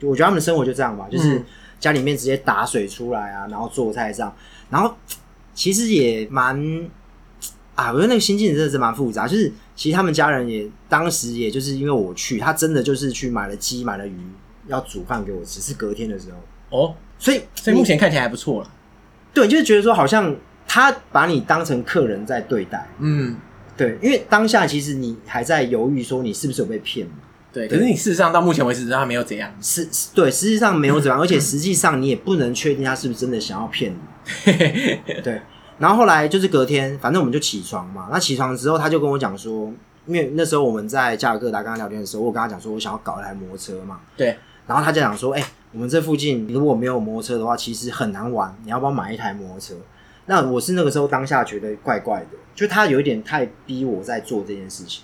[0.01, 1.43] 我觉得他们的生活就这样吧，就是
[1.77, 4.33] 家里面直接打水出来啊，然后做菜这样，
[4.69, 4.95] 然后
[5.53, 6.89] 其实也蛮。
[7.73, 9.25] 啊，我觉得那个心境真的是蛮复杂。
[9.25, 14.15] 就是其实他们家人也当时也就是因为我去，他真的就是去买了鸡，买了鱼，
[14.67, 15.59] 要煮饭给我吃。
[15.59, 18.69] 是隔天的时候哦，所以所以目前看起来还不错了。
[19.33, 20.35] 对，就是觉得说好像
[20.67, 22.87] 他把你当成客人在对待。
[22.99, 23.35] 嗯，
[23.75, 27.13] 对，因为当下其实你还在犹豫说你是不是有被骗嘛？
[27.51, 29.51] 对，可是你事实上到目前为止他没有怎样。
[29.59, 33.97] 是，对，实际上没有怎样， 而且实际上你也不能确定他是不是真的想要骗你。
[35.23, 35.41] 对。
[35.81, 38.07] 然后后来就是隔天，反正我们就起床嘛。
[38.11, 39.73] 那起床之后，他就跟我讲说，
[40.05, 43.99] 因为那时候我们在加尔各答跟他聊天的时候，我跟他讲说我想要搞一台摩托车嘛。
[44.15, 44.37] 对。
[44.67, 48.55] 然后他就讲说，哎、欸，我们这附近如果没有摩托车的话，其实很难玩。
[48.63, 49.73] 你要不要买一台摩托车？
[50.27, 55.03] 那我是那个时候当下觉得怪怪的，就他有一点太逼我在做这件事情。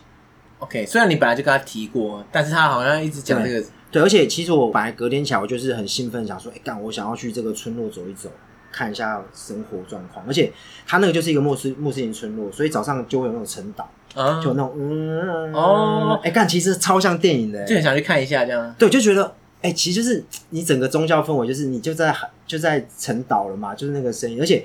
[0.60, 3.68] OK，虽然你本来就跟他提过，但是他好像一直讲这个对。
[3.90, 8.30] 对，而且其实我本来隔天起来，我就是很兴奋，想说，哎、欸，干，我想要去这个村落走一走。
[8.78, 10.52] 看一下生活状况，而且
[10.86, 13.84] 他那个就是一个穆斯穆斯林村落，所以早上就会有那种晨祷，
[14.22, 18.76] 啊、就有那种嗯哦，哎、欸，看其实超像电影的，就很想去看一下这样。
[18.78, 19.26] 对，就觉得
[19.62, 24.64] 哎、欸，其实就是你整个宗教氛围，就是你就在就在晨祷了嘛，就是那个声音，而且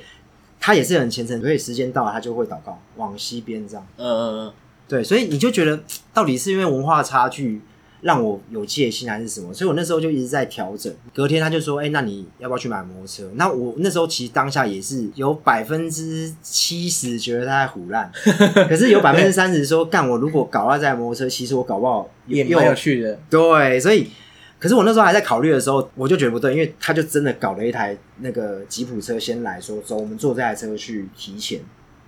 [0.60, 3.86] 他也是很虔诚，所以时间到了他就会祷告往西边这样。
[3.96, 4.52] 嗯嗯嗯，
[4.86, 5.80] 对，所以你就觉得
[6.12, 7.62] 到底是因为文化差距，
[8.02, 9.54] 让我有戒心还是什么？
[9.54, 10.92] 所以我那时候就一直在调整。
[11.14, 18.10] 隔天他就说：“哎、欸，那你要不要去买摩托车？”那我那时候其实当下也是有百分之七十觉得他在胡烂，
[18.68, 24.10] 可是有百分之三十说：“干，我如果搞到这台摩托车，其实我搞不好也蛮有趣的。”对，所以
[24.58, 31.60] 可是我那时候还在考虑的时候，我就觉得不对，因为他就真的搞了一台那个吉普车先来说：“走，我们坐这台车去提钱。”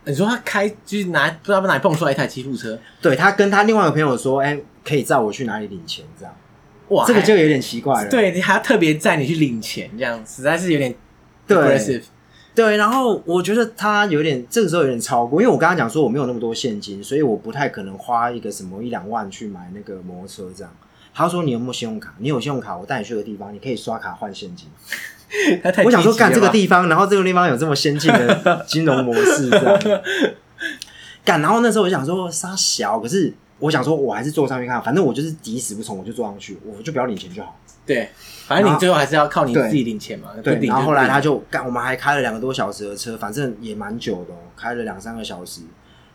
[0.07, 2.77] 你说他开就是拿不知道哪里蹦出来一台吉普车？
[3.01, 6.05] 对，他跟他另外一个朋友说：“哎、欸。”可以载我去哪里领钱？
[6.19, 6.35] 这样
[6.89, 8.11] 哇，这个就有点奇怪了。
[8.11, 10.95] 对，你还要特别载你去领钱，这样实在是有点
[11.47, 12.03] 对。
[12.55, 20.73] 对，然后我觉得他有点这个时候有点超过，因为我刚刚讲说我没有那么多现金，所以我不太可能花一个什么一两万去买那个摩托车这样。
[21.13, 22.15] 他说：“你有没有信用卡？
[22.19, 24.69] 你有信用卡，我带你去个地方，你可以刷卡换现金。
[25.85, 29.81] ”我想说干这个地方，然后这个地方有这么先进的金融模式这样
[31.25, 33.35] 干，然后那时候我就想说杀小，可是。
[33.59, 37.57] 我想说，我还是坐上去看，反正我就是抵死不从，我就坐上去，我就不要领钱就好。
[37.87, 38.09] 对，
[38.47, 40.31] 反正你最后还是要靠你自己领钱嘛。
[40.43, 45.61] 对，然后后来他就干，我们还开了两个多小时的车，反正也蛮久的，开了两三个小时，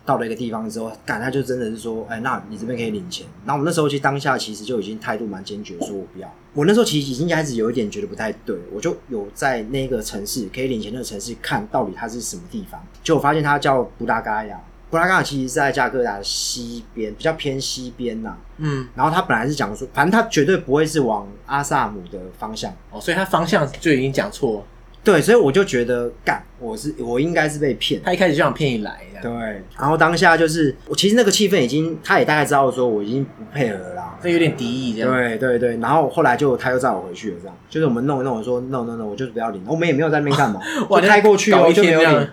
[0.04, 3.26] 到了一个地方之后，干他就真的是说，哎，那你这边可以领钱。
[3.46, 6.34] 然后我们那时候其实当下其实就已经态度蛮坚决，说我不要。
[6.54, 14.60] 我那时候其实已经开始有一点觉得不太对，我就有在那个城市可以领钱那个城市看到底它是什么地方，就我发现它叫布达嘎亚。
[14.90, 18.38] 布拉格其实是在加尔各答的西边，比较偏西边呐、啊。
[18.58, 24.64] 嗯，然后他本来是讲说，反正他绝对不会是往阿萨姆的方向哦，所以他方向就已经讲错了。
[25.02, 28.02] 对，所以我就觉得，干，我是我应该是被骗。
[28.04, 29.00] 他一开始就想骗你来。
[29.22, 29.32] 对，
[29.78, 35.10] 然后当下就是，我其实那个气氛已经，他也大概知道说我已经不配合了啦，所以有点敌意这样。
[35.10, 42.30] 对对对，然后后来就他又载我回去了，这样，就是我们弄一弄，我说 no no no，我就是不要领，我们也没有在那边干嘛， 我开过去哦，就没有领。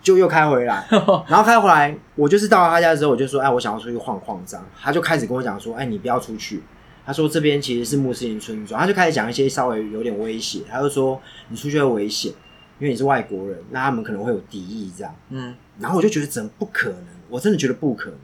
[0.00, 0.86] 就又开回来，
[1.28, 4.66] 然后开回来，我就是到了他家的时候，我就说，哎，我想要出去晃晃这样。
[4.80, 6.62] 他就开始跟我讲说，哎，你不要出去。
[7.04, 10.60] 他说这边其实是穆斯林村庄，他就开始讲一些稍微有点威胁。
[10.70, 12.30] 他就说你出去会危险，
[12.78, 15.14] 因为你是外国人，那他们可能会有敌意这样。
[15.30, 17.06] 嗯，然后我就觉得怎么不可能？
[17.28, 18.18] 我真的觉得不可能。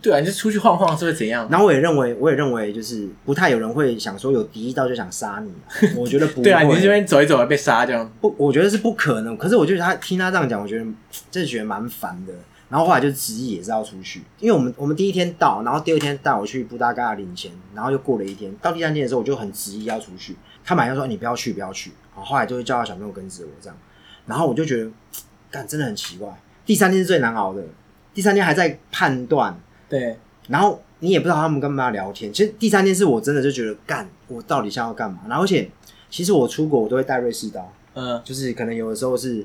[0.00, 1.48] 对啊，你就出去晃晃是会怎样？
[1.50, 5.52] 然后我也认为，我也认为，就是不太有人会想说有敌意到就想杀你。
[5.96, 6.42] 我觉得不会。
[6.44, 8.10] 对啊，你这边走一走被杀这样。
[8.20, 9.36] 不，我觉得是不可能。
[9.36, 10.84] 可是我觉得他听他这样讲，我觉得
[11.30, 12.32] 真的觉得蛮烦的。
[12.68, 23.76] 然后后来就执意也是要出去，因为我们我们第一天到，然后第二天带我去布达嘎领钱，然后又过了一天，到第三天的时候我就很执意要出去，他马上说你不要去不要去，然后后来就会叫他小朋友跟着我这样，
[24.24, 24.90] 然后我就觉得，
[25.50, 26.30] 干真的很奇怪，
[26.64, 27.62] 第三天是最难熬的，
[28.14, 29.54] 第三天还在判断，
[29.92, 30.16] 对，
[30.48, 35.70] 然后你也不知道他们干嘛聊天，其实第三天是我真的就觉得干我到底想要干嘛，然后而且
[36.08, 39.44] 其实我出国我都会带瑞士刀，嗯，就是可能有的时候是。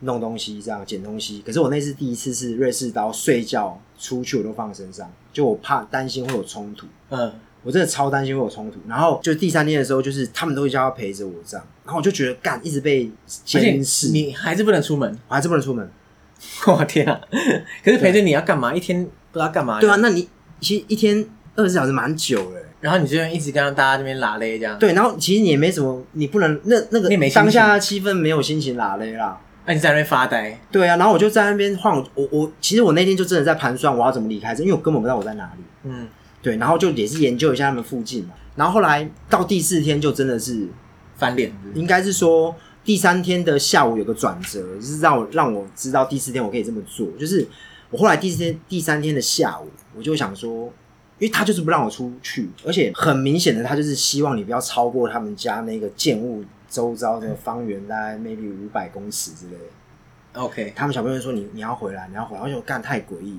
[0.00, 6.86] 弄东西这样捡东西，可是我那次第一次是瑞士刀，睡觉出去我都放身上，就我怕担心会有冲突。
[7.08, 7.32] 嗯，
[7.62, 8.78] 我真的超担心会有冲突。
[8.86, 15.90] 然后就第三天的时候，就是他们都一直要陪着我这样，然后我就觉得干一直被监视，你还是不能出门，我还是不能出门。
[16.66, 17.20] 我天啊！
[17.84, 18.74] 可是陪着你要干嘛？
[18.74, 19.80] 一天不知道干嘛？
[19.80, 20.28] 对啊，那你
[20.60, 22.60] 其实一天二十四小时蛮久了。
[22.78, 24.78] 然后你就一直跟大家这边拉勒这样。
[24.78, 29.40] 对，然后其实你也没什么，你不能那那个当下气氛没有心情拉勒啦。
[29.64, 30.56] 那、啊、你在那边发呆？
[30.70, 32.06] 对啊，然后我就在那边晃。
[32.14, 35.64] 我我其实我那天就真的在盘算我要怎么离开这，因为我根本不知道我在哪里。
[35.84, 36.06] 嗯，
[36.42, 38.34] 对，然后就也是研究一下他们附近嘛。
[38.54, 40.68] 然后后来到第四天就真的是
[41.16, 42.54] 翻脸，应该是说
[42.86, 47.06] 第三天的下午有个转折，就是让我让我知道第四天我可以这么做。
[47.18, 47.46] 就是
[47.90, 50.72] 我后来第四天第三天的下午，我就想说，
[51.18, 56.42] 因为他就是不让我出去，而且很明显的他就是希望你不要超过他们家那个建物。
[56.68, 60.72] 周遭的方圆大概 maybe 五百公尺之类的，OK。
[60.74, 63.38] 他们小朋友说你你要回来，你要回来，而且我干太诡异。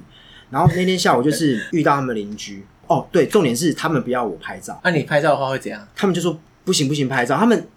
[0.50, 4.80] 然后那天下午就是 遇到他们邻居，哦，对，重点是他们不要我拍照。
[4.82, 5.86] 那、啊、你拍照的话会怎样？
[5.94, 7.38] 他们就说不行不行，拍照。
[7.38, 7.68] 他们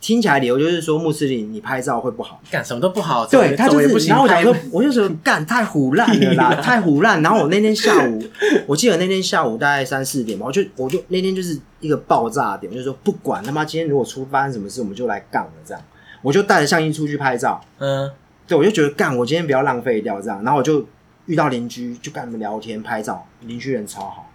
[0.00, 3.26] 听起来理由就是说穆斯林你拍照会不好，干什么都不好。
[3.26, 4.06] 对，他就是。
[4.06, 7.22] 然后我想说，我就说干太胡烂了啦，太胡烂。
[7.22, 8.22] 然后我那天下午，
[8.66, 11.58] 我记得那天下午大概三四点吧，我就我就那天就是。
[11.80, 15.80] 一个爆炸点，我就说不管他妈今天如果出发生什么事，我们就来干了这样。
[16.22, 18.10] 我就带着相机出去拍照，嗯，
[18.48, 20.42] 对，我就觉得干，我今天不要浪费掉这样。
[20.42, 20.84] 然后我就
[21.26, 24.28] 遇到邻居，就跟他们聊天拍照，邻居人超好，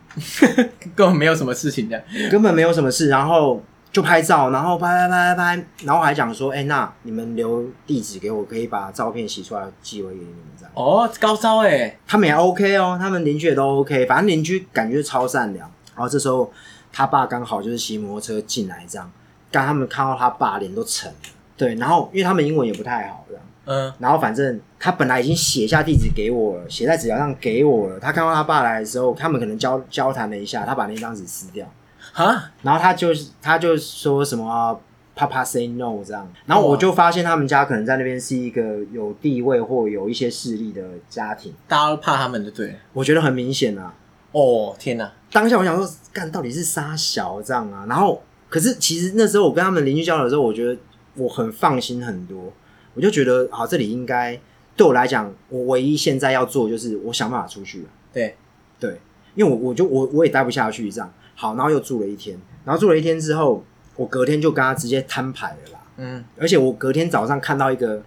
[0.95, 3.10] 根本没有什么事情的，根本没有什么事。
[3.10, 3.62] 然后
[3.94, 10.72] 就拍照，然后拍拍拍拍拍，然后还讲说，哎、欸，那你们留地址给我，可以把照片洗出来寄回给你们这样。
[10.74, 15.72] 哦，高招哎，他们也 OK 哦，他们邻居也都 OK，反正邻居感觉超善良。
[15.96, 16.52] 然后这时候。
[16.96, 19.12] 他爸刚好就是骑摩托车进来，这样，
[19.50, 21.18] 刚他们看到他爸脸都沉了，
[21.58, 28.00] 对，然后因为他们英文也不太好，这样，嗯，然后反正他本来已经写下地址给我了，写在纸条上给我了。
[28.00, 31.66] 他看到他爸来的时候，他们可能交交谈了一下，他把那张纸撕掉，
[32.13, 33.10] 哈，然后他就
[33.41, 34.80] 他就说什么
[35.15, 43.93] “爸爸 say no” 这样，然后我就发现他们家可能在那边是一个有地位或有一些势力的家庭，大家都怕他们，就对，我觉得很明显啊。
[44.32, 45.12] 哦天哪！
[45.32, 47.86] 当下我想说，干到底是杀小这样啊？
[47.88, 50.76] 然后，可是其实那时候我跟他们邻居交流的时候，我觉得
[51.15, 52.52] 我很放心很多。
[52.95, 54.39] 我就觉得，好，这里应该
[54.76, 57.89] 对我来讲，我唯一现在要做就是我想办法出去了。
[58.12, 58.36] 对
[58.80, 58.99] 对，
[59.36, 61.13] 因为我我就我我也待不下去这样。
[61.36, 63.63] 好，然后又住了一天，然后住了一天之后，
[63.96, 65.80] 我隔天就跟他直接摊牌了啦。
[65.98, 68.04] 嗯，而且我隔天早上看到一个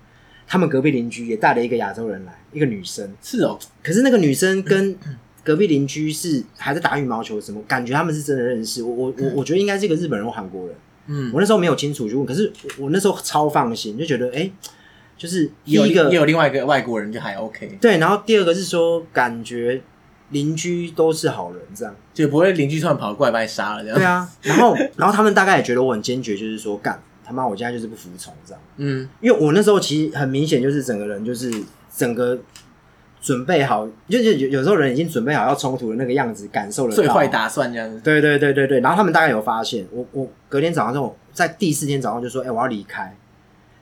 [0.47, 3.13] 他们隔壁邻居也带了一个亚洲人来，一个女生。
[3.23, 4.97] 是哦，可是那个女生跟
[5.45, 7.93] 隔壁邻居是还在打羽毛球，什么感觉？
[7.93, 10.77] 他们是真的认识我，我我我觉得应该是一个日本人或韩国人。
[11.07, 14.53] 嗯，我那时候没有清楚就问，可是我那时候超放心，就觉得哎、欸，
[15.17, 17.79] 就是有一个也，有另外一个外国人就还 OK。
[17.81, 19.81] 对，然后第二个是说感觉
[20.31, 23.97] 邻居都是好人，这样就不会邻居突然跑过来把你杀了这样。
[23.97, 28.61] 对啊，然后然后他们大概也觉得我很坚决，就是说干他妈，我现在就是不服从这样。
[28.77, 31.51] 嗯，因为我那时候其实很明显就是整个人就是
[31.95, 32.39] 整个。
[33.19, 37.99] 准备好，就是有有时候人已经准备好要冲突的那个样子，感受了最坏打算这样子。
[37.99, 43.17] 对对对对对，然后他们大概有发现，我我隔天早上之后，在第四天早上就说，哎、欸，我要离开。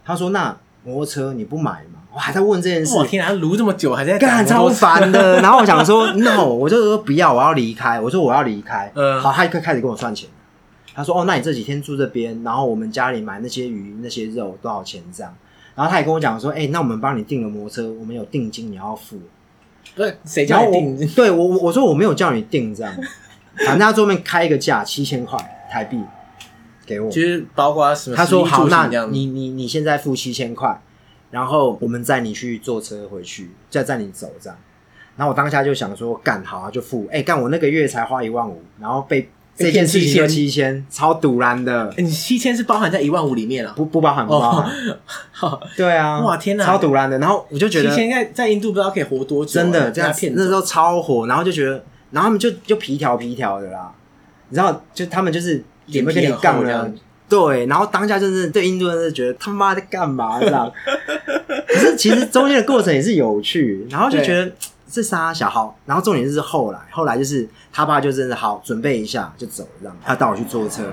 [0.02, 2.00] 他说，那摩托车你不买吗？
[2.14, 2.94] 我还在问这件事。
[2.96, 5.40] 我天啊，撸这么久还在干，超烦的。
[5.42, 8.00] 然后我想说，no，我就说不要，我要离开。
[8.00, 8.90] 我说我要离开。
[8.94, 10.28] 嗯，好，他就开始跟我算钱。
[10.94, 15.34] 他说，哦，那你这几天住这边，然后我们家里买那些鱼、那些肉多少钱这样？
[15.74, 19.18] 然后他也跟我讲说，哎、欸，那我们帮你订了摩托车，我们有定金你要付。
[19.96, 21.06] 对谁叫你订？
[21.14, 22.94] 对我我说我没有叫你订这样，
[23.58, 25.36] 反正他桌面开一个价七千块
[25.70, 25.98] 台币
[26.86, 28.16] 给我，其实包括什么？
[28.16, 30.80] 他说好，那你你你现在付七千块，
[31.34, 34.56] 然后我们载你去坐车回去，再载你走这样。
[35.16, 37.08] 然后我当下就想说干好啊，就付。
[37.10, 39.28] 哎、欸，干我那个月才花一万五，然后被。
[39.56, 41.94] 这件事情就七千，超堵然的。
[41.96, 43.72] 你七千是包含在一万五里面了？
[43.74, 44.68] 不不包含，不包含。
[45.30, 47.16] 好，对啊，哇天哪，超堵然的。
[47.20, 50.32] 然后我就觉得，七千应该在印度不知道可以活多久，真的这样骗。
[50.34, 53.92] 那时候超火，然后就觉得，然后他们就就皮条皮条的啦。
[54.48, 56.92] 你知道，就他们就是也没跟你杠了。
[57.28, 60.70] 对，然后当下就是对印度人是觉得他妈在干嘛这样。
[61.66, 64.50] 可是其实中间的过程也是有趣，然后就觉得
[64.88, 70.84] 这仨小号，然后重点就是后来，后来就是他爸就真的好准备一下就走了，这样他带我去坐车，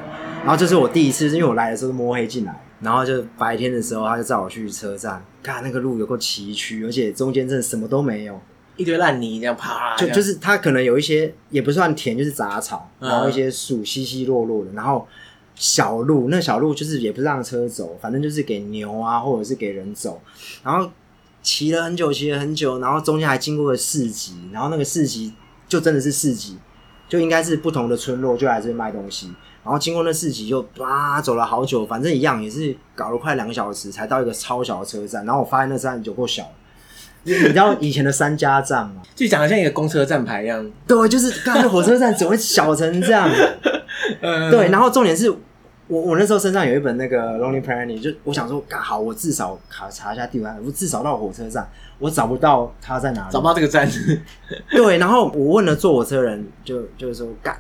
[0.43, 8.39] 然后这是我第一次，因为我来的时候摸黑进来，然后就白天的时候他就载我去车站，看那个路有够崎岖，而且中间真的什么都没有，
[8.77, 15.07] 一堆烂泥这样啪，就就是他可能有一些也不算田，就是杂草，然后一些树稀稀落落的，然后
[15.61, 20.19] 小路那小路就是也不是让车走，反正就是给牛啊或者是给人走，
[20.63, 20.89] 然后。
[21.43, 25.33] 骑了很久，骑了很久，然后中间还经过了市集，然后那个市集
[25.67, 26.55] 就真的是市集，
[27.09, 29.25] 就应该是不同的村落就来这边卖东西，
[29.63, 36.47] 然后经过那市集就哇走了好久，反正一样也是搞了快两个小时才到一个超小的车站，然后我发现那站有够小，
[37.23, 39.01] 你知道以前的三家站吗？
[39.15, 43.27] 就长得像一个公车站牌一样，对，就是刚才火车站怎么会小成这样？
[44.51, 45.35] 对，然后重点是。
[45.91, 51.67] 我我那时候身上有一本那个 Lonely Planet，就我想说，刚好我至少卡查一下地图，我至少到火车站，
[51.99, 53.85] 我找不到他在哪里，找不到这个站。
[54.71, 57.53] 对，然后我问了坐火车人，就就是说，干，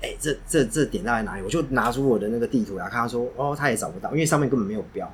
[0.00, 1.42] 哎、欸，这这这点到底在哪里？
[1.42, 5.12] 我就拿出我的那个地图来看，他说，哦，他也找不到，因为上面根本没有标。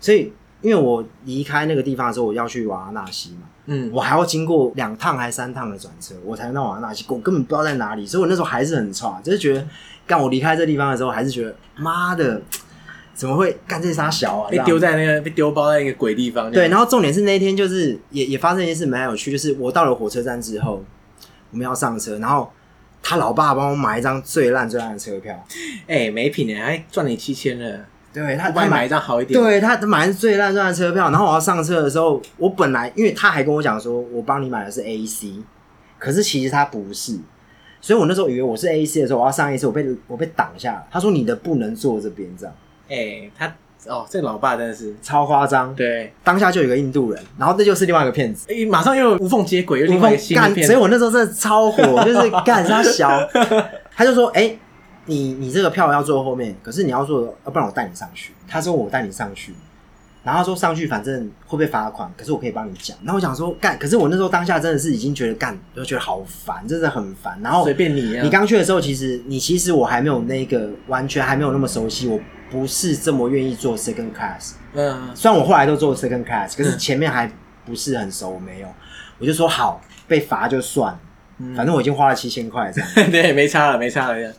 [0.00, 9.66] 所以，因为我离开那个地方的时候，我要去瓦拉纳西嘛，嗯，我还要经过两趟还三趟的转车，我才能到瓦拉纳西，我根本不知道在哪里，所以我那时候还是很差，就是觉得。
[10.08, 12.42] 干我离开这地方的时候，还是觉得妈的，
[13.14, 14.50] 怎么会干这啥小啊？
[14.50, 16.50] 被丢在那个被丢包在一个鬼地方。
[16.50, 20.82] 对，然后重点是那一天就是也也发生一件事蛮有趣，就是我到了火车站之后，
[21.50, 22.50] 我们要上车，然后
[23.02, 25.34] 他老爸帮我买一张最烂最烂的车票。
[25.86, 27.84] 哎、欸，没品哎，还赚你七千了。
[28.10, 29.38] 对他，他买一张好一点。
[29.38, 35.42] 对他买的是最烂最烂的车票，然后我要上车的时候，我本来因为他还跟我讲说，我帮你买的是 AC，
[35.98, 37.18] 可是其实他不是。
[37.80, 40.86] 所以我那时候以为我是 A C 的时候，我要上 A C，我被我被挡下了。
[40.90, 42.54] 他说你的不能坐这边，这样。
[42.88, 43.46] 哎、欸，他
[43.86, 45.74] 哦，这老爸真的是超夸张。
[45.74, 48.48] 对，当下就有一个印度人，然后这就是另外一个骗子。
[48.66, 50.72] 马上又无缝接轨，又另外一个新的骗子。
[50.72, 53.08] 所以我那时候真的超火，就是干他小。
[53.94, 54.58] 他就说：“哎、欸，
[55.06, 59.54] 你你这个票要坐后面，可是你要坐，要不然我带你上去。”他说：“我带你上去。”
[60.24, 62.96] 然后他说上去反正会被罚款，可是我可以帮你讲。
[63.02, 67.38] 然后我想说干，可是我那时候当下真的是已经觉得干，就觉得好烦，真的很烦。
[67.42, 74.52] 然后随便你啊，你刚去的时候，其实你其实我还没有那个完全还没有那么熟悉，我不是这么愿意做 second class。
[74.74, 77.30] 嗯，虽然我后来都做 second class，可是前面还
[77.64, 78.68] 不是很熟，我没有。
[79.18, 81.00] 我就说好，被罚就算了，
[81.56, 82.90] 反正我已经花了七千块这样。
[83.10, 84.32] 对，没差了，没差了，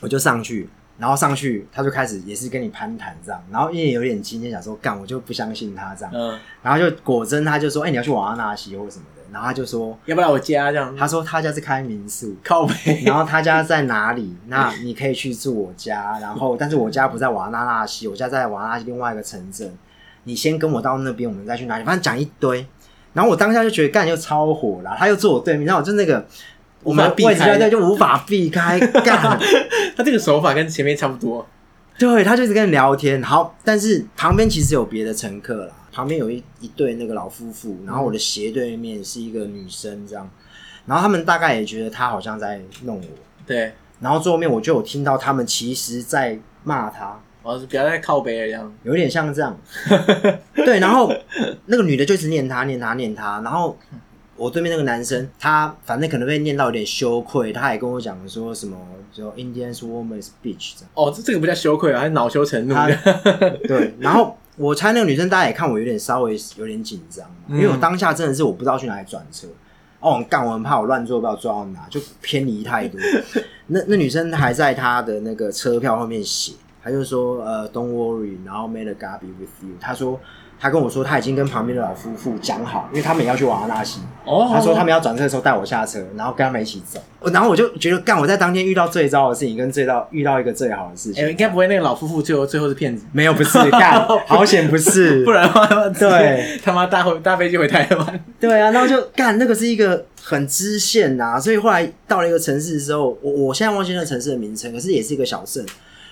[0.00, 0.68] 我就上去。
[1.02, 10.94] 然后上去，他就开始也是跟你攀谈这样，然后因为有点惊就想说干，我就不相信他这样，嗯，然后就果真他就说，哎、欸，你要去瓦拉纳西或什么的，然后他就说，要不要我家这样？
[10.96, 14.36] 他说他家是开民宿，靠北，然后他家在哪里？
[14.46, 19.76] 那 你可以去住我家，然后但是我家不在瓦拉纳西，我家在瓦拉纳西另外一个城镇，
[20.22, 21.84] 你先跟我到那边，我们再去哪里？
[21.84, 22.64] 反正讲一堆，
[23.12, 26.24] 然后我当下就觉得干又超火了，他又坐我对面，然后我就那个。
[26.82, 29.38] 我们位置在就无法避开，干
[29.96, 31.46] 他这个手法跟前面差不多。
[31.98, 33.22] 对，他就是跟你聊天。
[33.22, 40.28] 好，但是旁边其实有别的乘客啦，旁边有一一对那个老夫妇，然后我的斜对面是一个女生，这样。
[40.86, 43.06] 然后他们大概也觉得他好像在弄我。
[43.46, 43.72] 对。
[44.00, 49.56] 然后最后面我就有听到他们其实在骂他，哦，是比较在靠北一样，有点像这样。
[50.56, 51.14] 对，然后
[51.66, 53.78] 那个女的就一直念他，念他，念他，然后。
[54.36, 58.76] 我对面那个男生，他反正可能被念到有点羞愧，他也跟我讲说什么，
[59.12, 60.90] 就 Indian woman's bitch 这样。
[60.94, 63.58] 哦，这这个不叫羞愧啊，还是恼羞成怒的。
[63.68, 69.46] 对， 然后我猜那个女生，大家也看我有点稍微有点紧张，因为我当下真的是我不知道去哪里转车。
[70.00, 72.98] 哦，我干，我很怕我乱坐，不知道坐到哪，就偏离太多。
[73.68, 79.76] 那那女生还在她的那个车票后面写，她就说呃，Don't worry，然后 the God be with you。
[79.78, 80.18] 她说。
[80.62, 83.98] 他跟我说，他已经跟旁边的老夫妇讲好，因为他们也要去瓦拉纳西。
[84.24, 87.00] 哦，他说他们要转车的时候带我下车，然后跟他们一起走。
[87.32, 91.20] 然后我就觉得，干我在当天遇到最糟的事情，跟最到遇到一个最好的事情。
[91.20, 93.04] 哎、欸，应该不会那个老夫妇最后最后是骗子？
[93.10, 98.24] 没有，不是，干好险不是， 不然的话，对，他妈搭回搭飞机回台湾。
[98.38, 105.66] 对啊，然后就干那个是一个很支线呐，所以后来到了一个城市的时候，我我现在忘记那个城市的名称，可是也是一个小镇。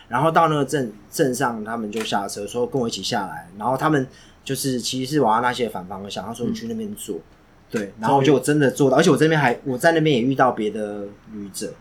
[0.09, 4.05] 然后到那个镇镇上，他们就下车说跟我一起下来，然后他们。
[4.43, 7.23] 就是其实是瓦拉纳西的反方向，他说你去那边做，嗯、
[7.71, 11.73] 对，然后我就真的做到，而且我这边还我在那边也遇到别的旅者，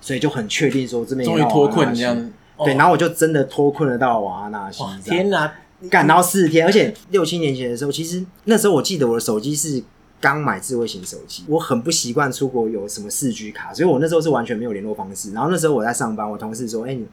[0.00, 2.32] 所以就很确定说这边终于脱困这样，
[2.64, 4.82] 对，然后我就真的脱困了到瓦拉纳西。
[5.02, 5.52] 天哪，
[5.90, 9.82] 赶到四天，而且六七年前的时候，其实那时候我记得我的手机是
[10.20, 15.32] 刚买智慧型手机，我很不习惯出国有什么四 G 卡，所以我那时候是完全没有联络方式。
[15.32, 17.06] 然后那时候我在上班，我同事说：“哎、欸，你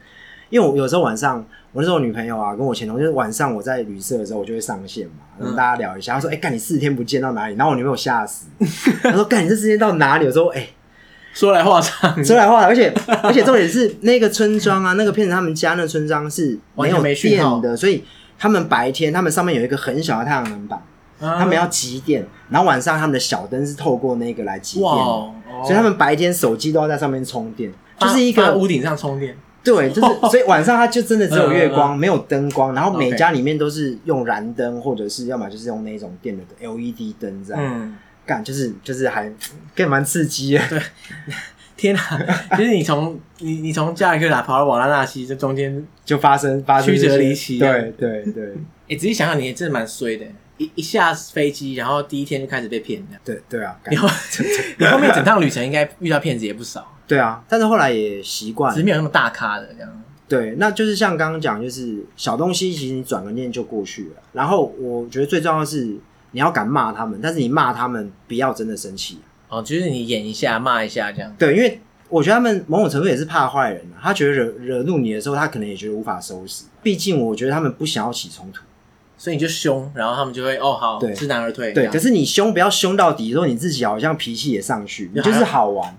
[0.52, 6.14] 因为我有时候晚上，我那时候女朋友啊，跟我前同事，就是晚上我在旅社的时候，我就会上线嘛，跟大家聊一下。
[6.14, 8.46] 他说：“哎、欸，干你四天不见到哪里？”然后我女朋友吓死，
[9.02, 10.70] 她说：“干你这四天到哪里？”我说：“哎、欸，
[11.34, 12.94] 说来话长，说来话长，而且
[13.24, 18.04] 而且重点是那个村庄啊，那个骗子他们家那个村庄是没有电的，所以
[18.38, 20.82] 他们白天他们上面有一个很小的太阳能板。”
[21.22, 25.32] 他们要集电，然后晚上他们的小灯是透过那个来集电，哦、
[25.62, 29.38] 所以他们白天手机都要在上面充电，就是一个屋顶上充电。
[29.64, 30.02] 对，就是
[30.32, 37.62] 所以晚上它就真的只有月光，没有灯光，然后每家里面都是用燃灯，或者是要么就是用那种电的 LED 灯这样。
[37.64, 37.96] 嗯，
[38.26, 39.32] 干就是就是还
[39.76, 40.62] 更蛮刺激的。
[40.70, 40.82] 对，
[41.78, 42.58] 天哪！
[42.58, 47.58] 就是你从你你从加尔各答跑到瓦拉纳西，这中间就发生发生曲折离奇。
[47.60, 48.54] 对对对，
[48.90, 50.26] 哎，仔细想想，你也真的蛮衰的。
[50.62, 53.22] 一一下飞机，然后第一天就开始被骗，这样。
[53.26, 54.10] 对对啊，然后
[54.78, 56.88] 你 后面整趟旅程应该遇到骗子也不少。
[57.08, 60.04] 对啊，但是后来也习惯，只是没有那么大咖的这样。
[60.30, 64.22] 对，那就是像刚刚讲，就是小东西，其实你转个念就过去了。
[64.32, 65.98] 然后我觉得最重要的是
[66.32, 69.20] 你要敢骂他们，但是你骂他们不要真的生气。
[69.50, 71.36] 哦，就是你演一下，骂一下这样。
[71.38, 76.64] 对，因为我觉得他们某种程度也是怕坏人，他觉得惹惹怒你的时候，他可能也觉得无法收拾。
[76.82, 78.64] 毕竟我觉得他们不想要起冲突。
[79.22, 81.72] 所以你就凶，然后他们就会哦好，知难而退。
[81.74, 85.96] 对，可是你凶不要凶到底，说你自己好像脾气也上去，你就是好玩，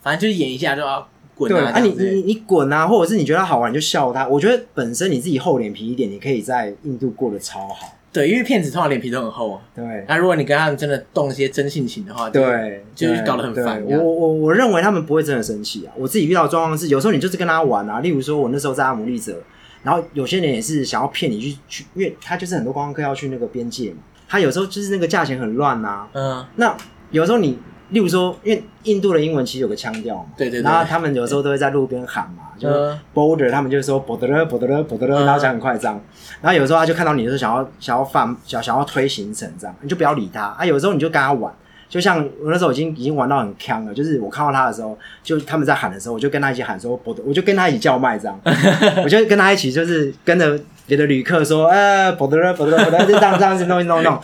[0.00, 1.04] 反正就是演一下就要
[1.34, 1.50] 滚。
[1.50, 4.28] 对啊，你你你滚啊，或者是你觉得好玩你就笑他。
[4.28, 7.96] 我觉得本身你自己厚脸皮一点，你可以在印度过得超好。
[8.12, 9.60] 对，因为骗子通常脸皮都很厚啊。
[9.74, 13.84] 对，那如果你跟他们真的动一些真性情的话，对，就是搞得很烦。
[13.84, 15.92] 我我我认为他们不会真的生气啊。
[15.98, 19.42] 我自己遇到的状况是，有时候你就是跟他玩啊，例如说我那时候在阿姆利则。
[19.82, 26.08] 然后有些人也是想要骗你去去，因为他就是很多观光客要去那个边界嘛，他有时候就是那个价钱很乱呐、啊。
[26.12, 26.46] 嗯。
[26.56, 26.76] 那
[27.10, 27.58] 有时候你，
[27.90, 30.62] 例如说，因为印度的英文其实有个腔调嘛，对对对。
[30.62, 32.68] 然后他们有时候都会在路边喊嘛，就
[33.14, 36.00] border，他们就说 border border border，然后讲很快这样。
[36.40, 40.64] 然后有时候他就看到你的时候想要想要放想想要推行程这样，你就不要理他啊。
[40.64, 41.52] 有时候你就跟他玩。
[41.92, 48.40] 就像我那时候已经已经玩到很锵了，就是我看到他的时候，就他们在喊的时候，我就跟他一起喊说，我我就跟他一起叫卖这样，
[49.04, 54.18] 我就跟他一起就是跟着别的旅客说，呃，波德了波德勒波德这样这样子弄一弄弄，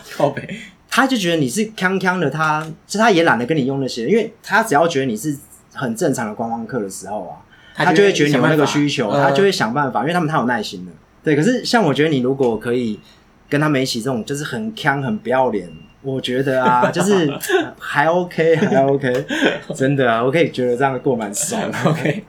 [0.89, 5.37] 他就觉得你是锵锵的，他其实他也懒得跟你用那些，因为他只要觉得你是
[5.71, 7.37] 很正常的观光客的时候啊，
[7.75, 10.91] 他就会觉得你有那个需求，他就会想办法，因为他们太有耐心了。
[11.23, 12.99] 对，可是像我觉得你如果可以
[13.47, 15.69] 跟他们一起这种，就是很锵很不要脸。
[16.01, 17.29] 我觉得啊，就是
[17.77, 19.25] 还 OK，还 OK，
[19.75, 21.77] 真的啊，我可以觉得这样过蛮爽的。
[21.83, 22.23] OK，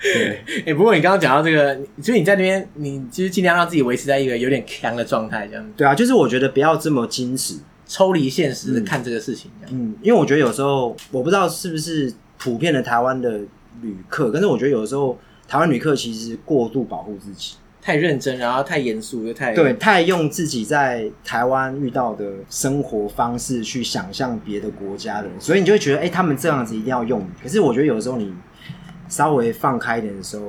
[0.00, 0.42] 对。
[0.60, 5.72] 哎、欸，不过你刚刚讲到这个，所以你在那边，你就是尽量让自己维持在一个有点强的状态，这样。
[5.76, 7.56] 对啊，就是我觉得不要这么矜持，
[7.86, 9.76] 抽离现实的看这个事情这样。
[9.76, 13.40] 嗯，因为我觉得有时候，我不知道是不是普遍的台湾的
[13.82, 17.56] 旅客，但是我觉得有时候台湾旅客其实过度保护自己。
[17.82, 27.26] 太认真，然后太严肃，又太对，太用自己在台湾遇到的生活方式去想象别的国家的人，所以你就会觉得，哎、欸，他们这样子一定要用。
[27.42, 28.32] 可是我觉得有时候你
[29.08, 30.44] 稍微放开一点的时候，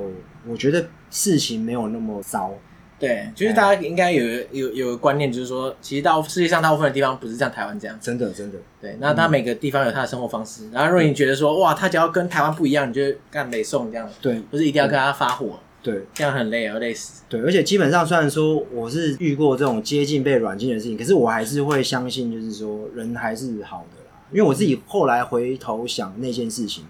[0.46, 2.52] 我觉得事情没有那么糟。
[2.98, 8.58] 对，就是大家应该有有有个观念，就是说，其实到世界上大部分的地方不是像台湾这样，真的真的。
[8.80, 10.66] 对，那他每个地方有他的生活方式。
[10.66, 15.58] 嗯、然后如果你觉得说，哇，他只要跟台湾不一样，你就干北宋这样，对，不是一定要跟他发火。
[15.82, 17.22] 对，这样很累啊，累死。
[17.28, 24.22] 对，而且基本上虽然说我是遇过这种接近被软禁的事情，可是我还是会相信，就是说人还是好的啦。
[24.30, 26.84] 因为我自己后来回头想那件事情，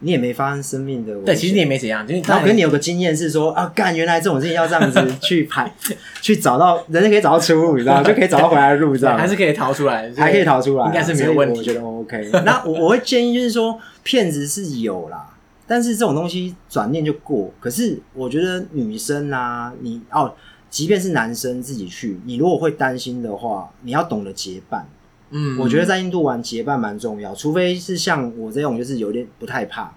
[0.00, 1.14] 你也没发生生命的。
[1.20, 2.04] 对，其实你也没怎样。
[2.04, 5.72] 就是然后跟你有个经验是说啊，干，原来这种事情要这样子 去排，
[6.20, 8.02] 去找到人家可以找到出路，你知道吗？
[8.04, 11.60] 就可以找到回来的路，这样还是可以逃出来，还可以逃出来，应该是没有问题。
[11.60, 12.28] 我觉得 OK。
[12.44, 15.34] 那我我会建议就是说，骗子是有啦。
[15.66, 17.52] 但是这种东西转念就过。
[17.60, 20.34] 可是我觉得女生啊，你哦，
[20.70, 24.88] 即便是男生自己去，你如果会担心的话，你要懂得结伴。
[25.30, 29.92] 嗯，我觉得在印度玩结伴蛮重要，除非是像我这种，就是有点不太怕。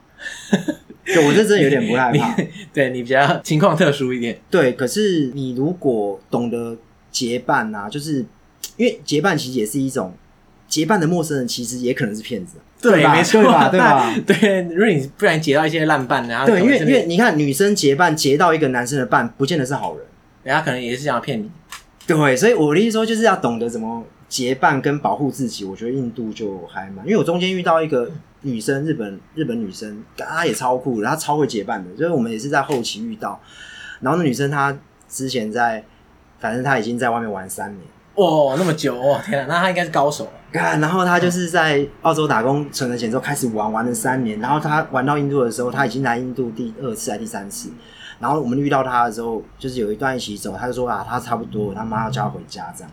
[1.06, 2.36] 对，我这真的有点不太怕。
[2.42, 4.40] 你对你比较情况特殊一点。
[4.50, 6.76] 对，可是你如果懂得
[7.12, 8.26] 结伴啊，就是
[8.76, 10.14] 因为结伴其实也是一种
[10.68, 12.58] 结伴的陌生人，其实也可能是骗子。
[12.82, 13.68] 对，没错吧？
[13.70, 14.16] 对吧？
[14.26, 20.06] 对，如果你不然结到一些烂伴，然后对，因为因为你看女生结伴结到一个男生的伴，不见得是好人，
[20.44, 21.52] 人家可能也是想要骗你。
[22.08, 25.66] 对，所以我的意思说，就是要懂得怎么结伴跟保护自己。
[25.66, 28.10] 我觉得印度就还蛮，因为我中间遇到一个
[28.42, 31.92] 女生，日本日本女生，她也超酷的，她超会结伴的。
[31.98, 33.40] 就是我们也是在后期遇到，
[34.00, 34.76] 然后那女生她
[35.10, 35.84] 之前在，
[36.40, 37.82] 反正她已经在外面玩三年。
[38.16, 40.28] 哇，那么久哇，天啊，那他应该是高手。
[40.52, 44.40] 然后他就是在澳洲打工存了钱之后开始玩，玩了三年。
[44.40, 47.70] 然后他玩到印度的时候，他已经来印度第二次还第三次。
[48.20, 52.92] 然后我们遇到他的时候，就是有一段一起走，他就说啊，他差不多，他妈要叫他回家这样。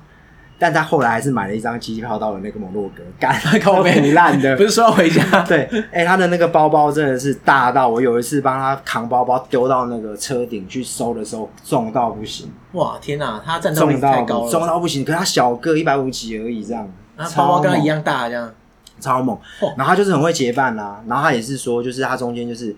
[0.58, 4.56] 但他后来还是买了一张机票到了那个摩洛哥， 干，超唬 烂的。
[4.56, 5.22] 不是说要回家？
[5.46, 12.50] 对，哎、欸，他的那个包包真的是大到我有一次帮他扛包包丢到那个车顶去收的时候重到不行。
[12.72, 15.04] 哇，天哪，他战斗力太高了，重到不行。
[15.04, 18.50] 可是他小个一百五几而已，这样，他包包跟他一样大，这样
[18.98, 19.38] 超猛。
[19.76, 22.74] 然后他就是很会结伴啦，然后他也是说，就是他中间就是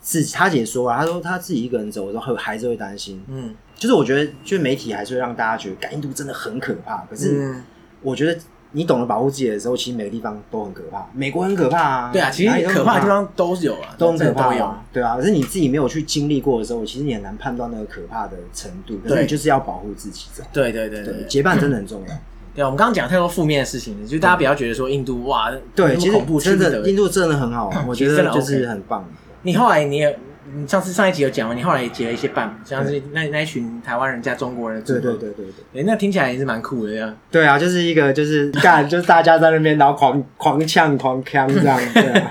[0.00, 3.54] 自他姐说啊，他说他自己一个人走的时候还是会担心，嗯。
[3.82, 6.98] 就是我觉得，就媒体还是会让大家觉得，印度真的很可怕。
[7.10, 7.52] 可是，
[8.00, 8.38] 我觉得
[8.70, 11.04] 你懂得保护自己的时候，其实每个地方都很可怕。
[11.12, 15.16] 美国很可怕啊，对啊，其实可怕的地方都有啊，都很可怕，对啊。
[15.16, 19.00] 可是你自己没有去经历过的时候，其实你很难判断那个可怕的程度。
[19.02, 22.14] 可是你就是要保护自己，对对对对，结伴真的很重要。
[22.54, 29.04] 对啊，我们刚刚讲太多负面的事情，就是大家不要觉得说印度哇，对，其实真的印度真的很好，我觉得就是很棒。
[29.42, 30.16] 你后来你也。
[30.54, 31.54] 你上次上一集有讲嘛？
[31.54, 37.14] 你后来也结了一些伴，像是那那一群台湾人加中国人，对对对对对，哎那听起来也是蛮酷的呀。
[37.30, 42.30] 对啊，就是一个就是干， 就是大家在那边然后狂狂呛狂呛这样， 对啊，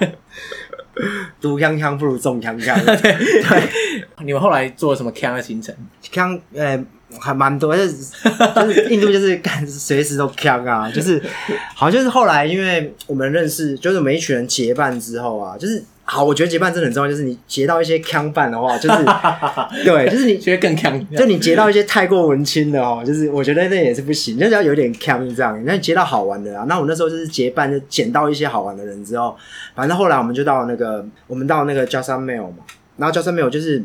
[1.40, 2.84] 独锵锵不如众锵锵。
[3.02, 3.16] 对，
[4.26, 5.74] 你们后来做了什么呛的行程？
[6.02, 6.78] 呛，呃，
[7.20, 11.22] 还蛮多，就是就是印度就是干随时都呛啊， 就是
[11.74, 15.82] 好像就是后来因为我们认识，就是我们一群人结伴之后啊，就是。
[16.14, 18.98] 好，我觉得结伴真的很重要，就是你结到一些锵伴的话，就是
[19.86, 25.58] 对，就是你觉得更锵，就你结到一些太过文青的哦，就是我觉得那也是不行，就是要有点锵这样。
[25.64, 29.38] 那结到好玩的啊，那我那时候就是结伴，就捡到一些好玩的人之后，
[29.74, 32.58] 反正后来我们就到那个，我们到那个 Jaisalmer 嘛，
[32.98, 33.82] 然后 Jaisalmer 就是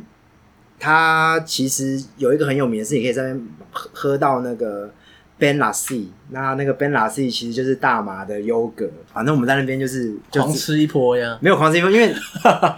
[0.81, 4.91] 它其实有一个很有名的事，你可以在那边喝喝到那个。
[5.39, 12.15] Ben Lassi，那那个 Ben Lassi 其实就是大麻的优格，反正我们在那边就是狂吃一波呀，没有狂吃一波，因为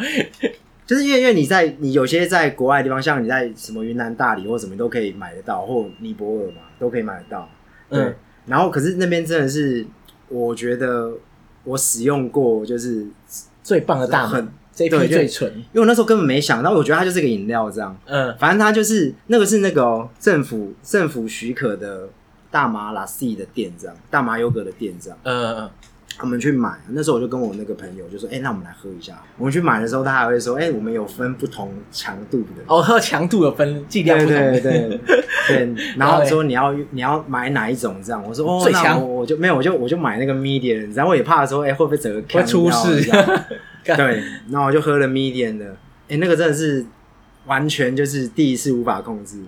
[0.85, 7.49] 就是因为因为你在你有些在国外的地方，像你在什么云南大理或什么都可以买得到，或尼泊尔嘛都可以买得到，
[7.89, 8.03] 对。
[8.03, 8.15] 嗯、
[8.47, 9.87] 然后可是那边真的是，
[10.29, 11.13] 我觉得
[11.63, 13.07] 我使用过就是
[13.63, 22.09] 最棒的大麻，这一批最纯，因为我那时候根本没想到，我觉得它就是个饮料这样，嗯，反正它就是那个是那个、喔、政府政府许可的。
[22.51, 25.71] 大麻拉 C 的店这样，大麻优格的店这样，嗯嗯，
[26.21, 29.23] 我们去买，那时候我就跟我那个朋友就说，哎、欸，那我们来喝一下。
[29.37, 35.01] 我们去买的时候，他还会说，哎、欸，我们有分不同强度的，哦，喝强度有分剂量不同，对对对
[35.49, 35.75] 对。
[35.97, 43.03] 然后说你要你要买哪一种这样，我说哦，最强那我我就没有，我就我就买那个 medium，然后我也怕说，哎、欸，会不会整个会出事？
[43.85, 46.85] 对，然后我就喝了 medium 的，哎、欸，那个真的是
[47.47, 49.43] 完全就是第一次无法控制。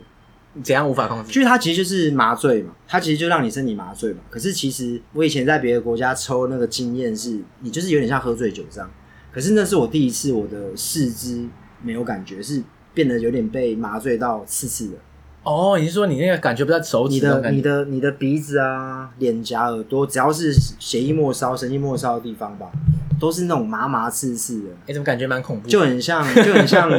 [0.63, 1.33] 怎样无法控制？
[1.33, 4.21] 就是它其实就是麻醉嘛，它其实就让你身体麻醉嘛。
[4.29, 8.91] 可是其实我以前在别的国家抽那个经验是，你就是有点像喝醉酒这样。
[9.33, 11.47] 可是那是我第一次，我的四肢
[11.83, 14.95] 没有感觉，是变得有点被麻醉到刺刺的。
[15.43, 17.15] 哦，你是说你那个感觉不在手指？
[17.15, 22.71] 你的、你的、你的鼻子啊、脸颊、耳朵，只要是血液末梢、神经末梢的地方吧，
[23.19, 24.69] 都是那种麻麻刺刺的。
[24.69, 25.69] 哎、欸，怎么感觉蛮恐怖？
[25.69, 26.91] 就很像，就很像，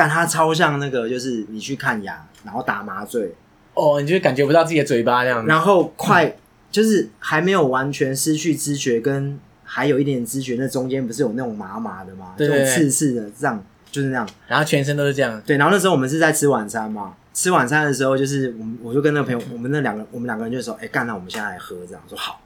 [0.00, 2.26] 干它超像那个，就是你去看牙。
[2.42, 3.34] 然后打麻醉，
[3.74, 5.46] 哦，你就感觉不到自己的嘴巴这样子。
[5.46, 6.34] 然后快，嗯、
[6.70, 12.32] 就是还没有完全失去知觉，跟还有一点知觉，那中间不是有那种麻麻的吗？
[12.38, 14.26] 对，对，对，这种刺刺的，这样就是那样。
[14.48, 15.38] 然后全身都是这样。
[15.44, 22.40] 对，然后那时候我们是在吃晚餐嘛，吃晚餐的时候，就是我们我就跟那个朋友，我们那两个我们两个人就说，哎，干，那我们现在来喝，这样说好。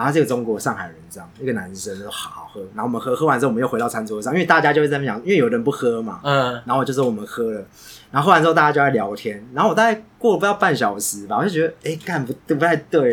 [0.00, 2.62] 然后这个中国上海人这样，一个男生说好好喝。
[2.74, 6.52] 然后我们喝喝完之后，我们又回到餐桌上，因为大家就会在那边讲，因为有人不喝嘛，嗯。
[6.64, 7.62] 然后我就说我们喝了。
[8.10, 9.40] 然后喝完之后，大家就在聊天。
[9.54, 13.12] 然后我大概过了不到半小时吧，我就觉得，哎，干不对，不太对。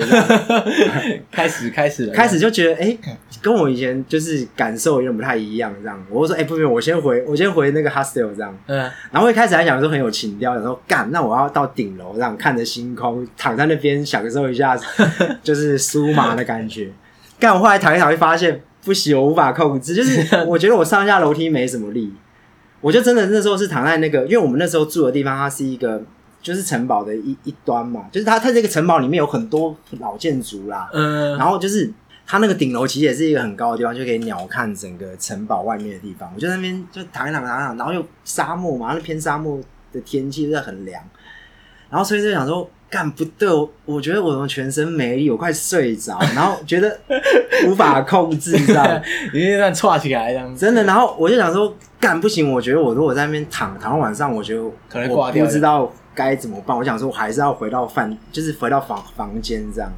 [1.32, 2.98] 开始，开始了，开始就觉得，哎，
[3.41, 5.72] 跟我以前就是感受有点不太一样。
[5.84, 8.58] 这样，我就说，哎，不不，我先回，我先回那个 hostel 这样。
[8.66, 8.89] 嗯。
[9.12, 14.76] 然后一开始还想说很有情调，然后干，那我要到顶楼这样看着星空，躺在那边享受一下，
[15.43, 16.89] 就是酥麻的感觉。
[17.39, 22.12] 干，我后来躺一躺，就发现不行，我无法控制，就是 我觉得我上下楼梯没什么力。
[22.82, 26.01] 我就真的那时候是躺在那个，因为我们那时候住的地方，它是一个
[26.41, 31.91] 就是城堡的一一端嘛，就是它它这个城堡里面有很多老建筑啦，嗯，然后就是
[32.25, 36.32] 它那个顶楼其实也是一个很高的地方，就可以鸟瞰整个城堡外面的地方。
[36.36, 39.59] 我就在那边就躺一躺躺一躺，然后又沙漠嘛，那偏沙漠
[39.91, 41.03] 的天气就是很凉，
[41.89, 42.69] 然后所以就想说。
[42.90, 43.48] 干不对，
[43.86, 46.98] 我觉得我怎么全身没力，我快睡着，然后觉得
[47.68, 49.02] 无法控制，你知道吗？
[49.34, 50.84] 你那段岔起来这样子，真的。
[50.86, 56.78] 然后我就想说，干不行，我觉得我如果在那边躺躺到晚上，我觉得可能挂掉，不知道该怎么办？
[56.78, 59.92] 我想说，我还是要回到饭，就是回到房房间这样。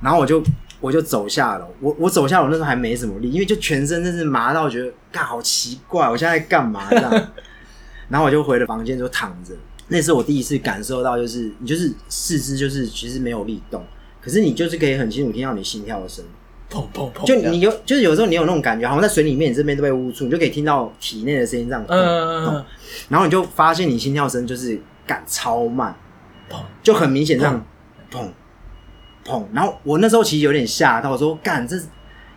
[0.00, 0.40] 然后我就
[0.80, 7.10] 我就走下楼，我我走下楼那时候还没什么力，因为就全身真是麻到觉得，干好奇怪，我现在在干嘛这样？
[8.08, 9.52] 然后我就回了房间就躺着。
[9.88, 13.84] 那是我第一次感受到，就是你就是四肢就是其实没有力动，
[14.20, 16.30] 可是你就是可以很清楚听到你心跳的声音，
[16.70, 17.26] 砰砰砰。
[17.26, 21.84] 就你有就是有时候你有那种感觉，好像在水里面，你这边都被捂住，你就可以听到体内的声音这样。
[21.86, 22.64] 嗯嗯嗯。
[23.10, 25.94] 然后你就发现你心跳声就是感超慢，
[26.50, 27.66] 砰，就很明显这样，
[28.10, 28.26] 砰
[29.26, 29.44] 砰。
[29.52, 31.76] 然后我那时候其实有点吓到，我说干这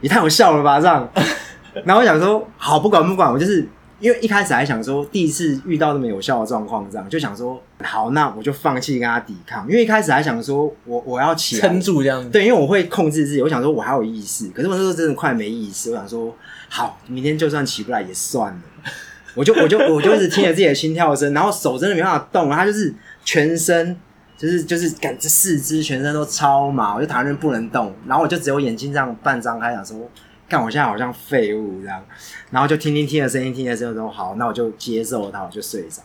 [0.02, 1.10] 也太有效了吧这样。
[1.86, 3.66] 然后我想说好不管不管，我就是。
[4.00, 9.68] 因为一开始还想说第一次遇到这么有效的状况，这样就想说好，那我就放弃跟他抵抗。
[9.68, 13.41] 因为一开始还想说我我要起来撑住这样子，对，因为我会控制自己。
[13.41, 15.89] 我想说我还有意识，可是我那时候真的快没意识。
[15.89, 16.36] 我想说
[16.70, 18.62] 好，明天就算起不来也算了。
[19.34, 22.93] 我就我就 我就一直听着自己的心跳声，然后手真的没办法动，他就是
[23.26, 23.98] 全身
[24.38, 29.98] 就是就是感觉四肢全身都超麻，我就躺在那不能动，然后我就只有眼睛这样半张开，想说。
[30.50, 32.04] 看我现在好像废物这样，
[32.52, 36.02] 然后就听听听的声音，听的声音说好，那我就接受它，我就睡着，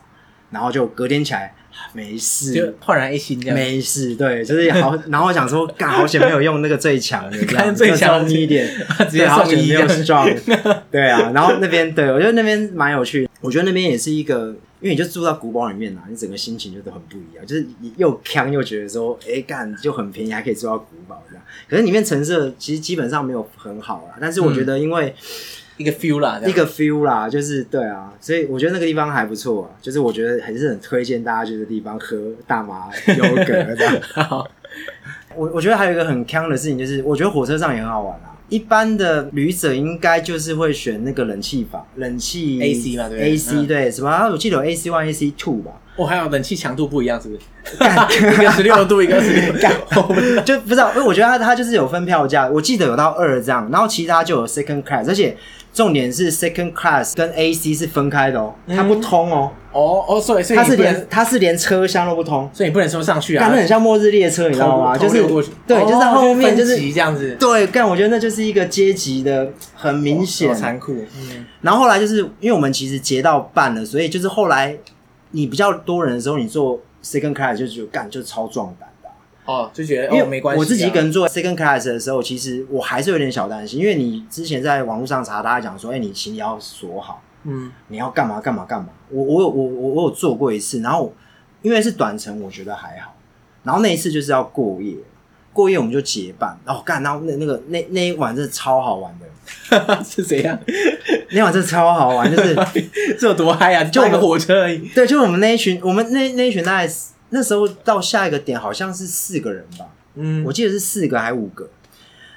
[0.50, 1.54] 然后就隔天起来
[1.92, 8.68] 没事，就焕然一新这样，没事，对，就是好， 然后我想说，干好险没有用那个最强的， 看最强一点，
[9.08, 10.36] 直接好险没有 strong，
[10.90, 14.54] 对啊，然后那边对我觉得那边蛮有趣，我觉得那边也是一个。
[14.82, 17.64] 因为你就住到古堡里面呐，你整个心情就都很不一样，就是
[17.96, 21.44] 又锵又觉得说，哎、欸、干就很便宜，还可以住到古堡这样。
[21.70, 25.14] 可是里面成色其实基本上没有很好啦，但是我觉得因为、嗯、
[25.76, 33.44] 一个 feel 啦，一个 feel 啦，就是对啊，所以我觉得那个地方还不错啊，就是我觉得还是很推荐大家去的地方喝大麻 优格
[33.76, 34.46] 这样。
[35.36, 38.31] 我我觉得还有一个很锵的事情，就是我觉得火车上也很好玩啊。
[38.52, 44.28] 一般的旅者应该就是会选那个冷气房，冷气 AC 嘛，对，AC 对，什么？
[44.30, 45.70] 我记得有 AC one、AC two 吧。
[45.96, 47.40] 哦，还有冷气强度不一样，是不是？
[48.42, 49.52] 一个十六度，一个十六
[49.90, 50.90] 度，就不知道。
[50.94, 55.34] 因为我觉得它它就是有分票价，我记得有到二这样，然后其他就有 second class，而且。
[55.72, 59.50] 重点是 second class 跟 AC 是分开的哦，它不通哦。
[59.72, 63.40] 哦哦，所以所以它是连它是连车厢都不通，所以你不能说上去啊。
[63.40, 64.98] 干，那很像末日列车，你知道吗？
[64.98, 65.22] 就是
[65.66, 67.34] 对，就是后面就是这样子。
[67.40, 70.92] 对，干，我觉得那就是一个阶级的很明显，残酷。
[71.16, 71.46] 嗯。
[71.62, 74.76] 然后后来就是因为我们其实结到半了，所以就是后来
[75.30, 78.86] 你比较多人的时候，你坐 second class 就觉得干就超壮胆。
[79.44, 80.60] 哦，就觉得因为没关系。
[80.60, 88.90] 我自己一个人坐 second class 的时候，其实我还是有点小担心，因为你之前在网络上查，大家讲说，哎、欸，你行李要锁好，嗯，你要干嘛干嘛干嘛。
[89.10, 91.12] 我我有我我我有做过一次，然后
[91.60, 93.16] 因为是短程，我觉得还好。
[93.64, 94.94] 然后那一次就是要过夜，
[95.52, 96.56] 过夜我们就结伴。
[96.64, 100.56] 哦，干，然后那那个那那一晚真的超好玩的， 是怎样？
[101.30, 102.56] 那晚真的超好玩，就是
[103.18, 103.82] 这有多嗨啊！
[103.82, 104.88] 就我们火车而已。
[104.94, 106.92] 对，就我们那一群，我们那那一群大概。
[107.34, 111.68] 那时候到下一个点好像是四个人吧，嗯，我记得是四个还五个。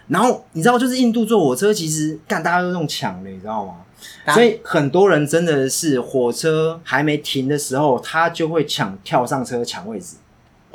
[0.08, 3.76] 然后你知道，就是印度坐火车其实干大家都用抢的，你知道吗？
[4.24, 10.18] 啊、所以很多人真的是火车还没停的时候，他就会抢跳上车抢位置。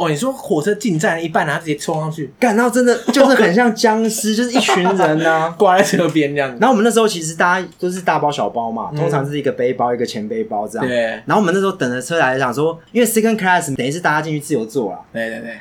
[0.00, 6.50] 哦，你说火车进站一半，然后直接冲上去，干，到真的 就是很像僵尸，就是一群人呐、啊， 挂在车边这样。
[6.58, 10.88] 然后我们那时候其实大家都是大包小包嘛，通常是一个背包一个前背包这样。
[10.88, 10.98] 对。
[11.26, 14.98] 然后我们那时候等着车来，想说，因为 second class 等于是大家进去自由坐了。
[15.12, 15.56] 对对对。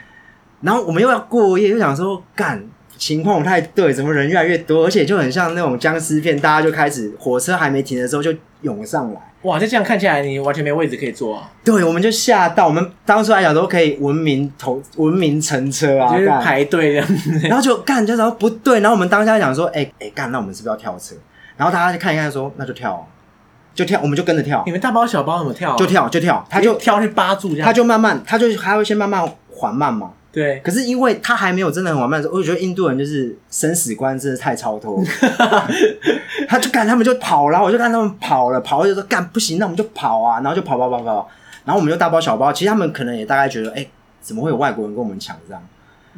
[0.61, 2.63] 然后我们又要过夜，又想说，干，
[2.97, 9.21] 情况不太对，怎么人越来越多，而且就很像那种僵尸片，大家就开始火车还没停的时候就涌上来。
[9.43, 11.49] 哇，就这样看起来，你完全没位置可以坐啊！
[11.63, 17.07] 对，我们就吓到，我们当初来讲都可以文明投文明乘车啊，就是排队这样，
[17.43, 21.15] 然后就干，就说不对，然后我们当下讲说，哎、欸、哎，干、欸，那我们是不是要跳车？
[21.55, 23.07] 然后大家就看一看，说那就跳，
[23.73, 24.61] 就跳，我们就跟着跳。
[24.65, 25.73] 你们大包小包怎么跳？
[25.77, 30.11] 就跳就跳，他就跳去扒住，他就慢慢，他就还会先慢慢缓慢嘛。
[30.31, 35.03] 对，可是因为他还没有真的很缓慢的时候，我觉得印度人就是生死观真的太超脱，
[36.47, 41.29] 他就干，他们就跑，然后我就看他们跑了，跑了就说干不行，那我们就跑啊，然后就跑跑跑跑，
[41.65, 43.89] 然后我们就大包小包，其实他们可能也大概觉得，哎、欸，
[44.21, 45.63] 怎么会有外国人跟我们抢这样？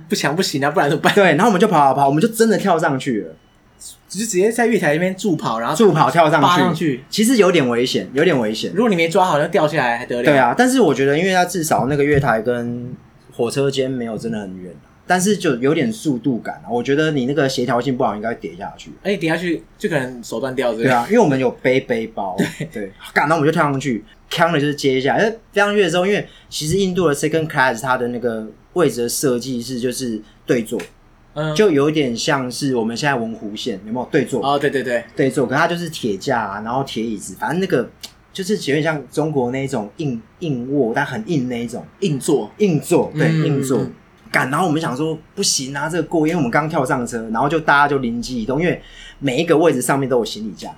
[0.09, 1.13] 不抢不行啊，不然怎么办？
[1.13, 3.33] 对，然后我们就跑跑跑，我们就真的跳上去了，
[4.09, 8.71] 就直接在月台那边助跑，然后助跑跳上去，上去，其实有点危险，有点危险。
[8.75, 10.23] 如果你没抓好，就掉下来还得了？
[10.23, 12.93] 对啊，但是我觉得，因为他至少那个月台跟
[13.31, 14.73] 火车间没有真的很远，
[15.07, 16.69] 但是就有点速度感啊。
[16.69, 18.91] 我觉得你那个协调性不好，应该会跌下去。
[19.03, 20.73] 哎、欸，跌下去就可能手断掉。
[20.73, 22.35] 对啊，因为我们有背背包。
[22.37, 25.15] 对对，赶到我们就跳上去，锵的就是接一下。
[25.15, 30.79] 哎，飞上去的时候，因为其实印度的 second class 它的那个位置的设计是就是对坐，
[31.33, 34.45] 嗯，就有点像是我们现在文湖线有没有对坐？
[34.45, 35.45] 哦，对对对，对坐。
[35.45, 37.89] 可是它就是铁架啊，然后铁椅子，反正那个
[38.33, 43.93] 就是有点像中国那种硬硬卧，但很硬那一种硬座，硬座，对，嗯硬座嗯。
[44.31, 48.81] 干，然后我们想说不行啊，这个过，因为我们刚跳上车，然后就大家就灵机一动，因为
[49.19, 50.69] 每一个位置上面都有行李架。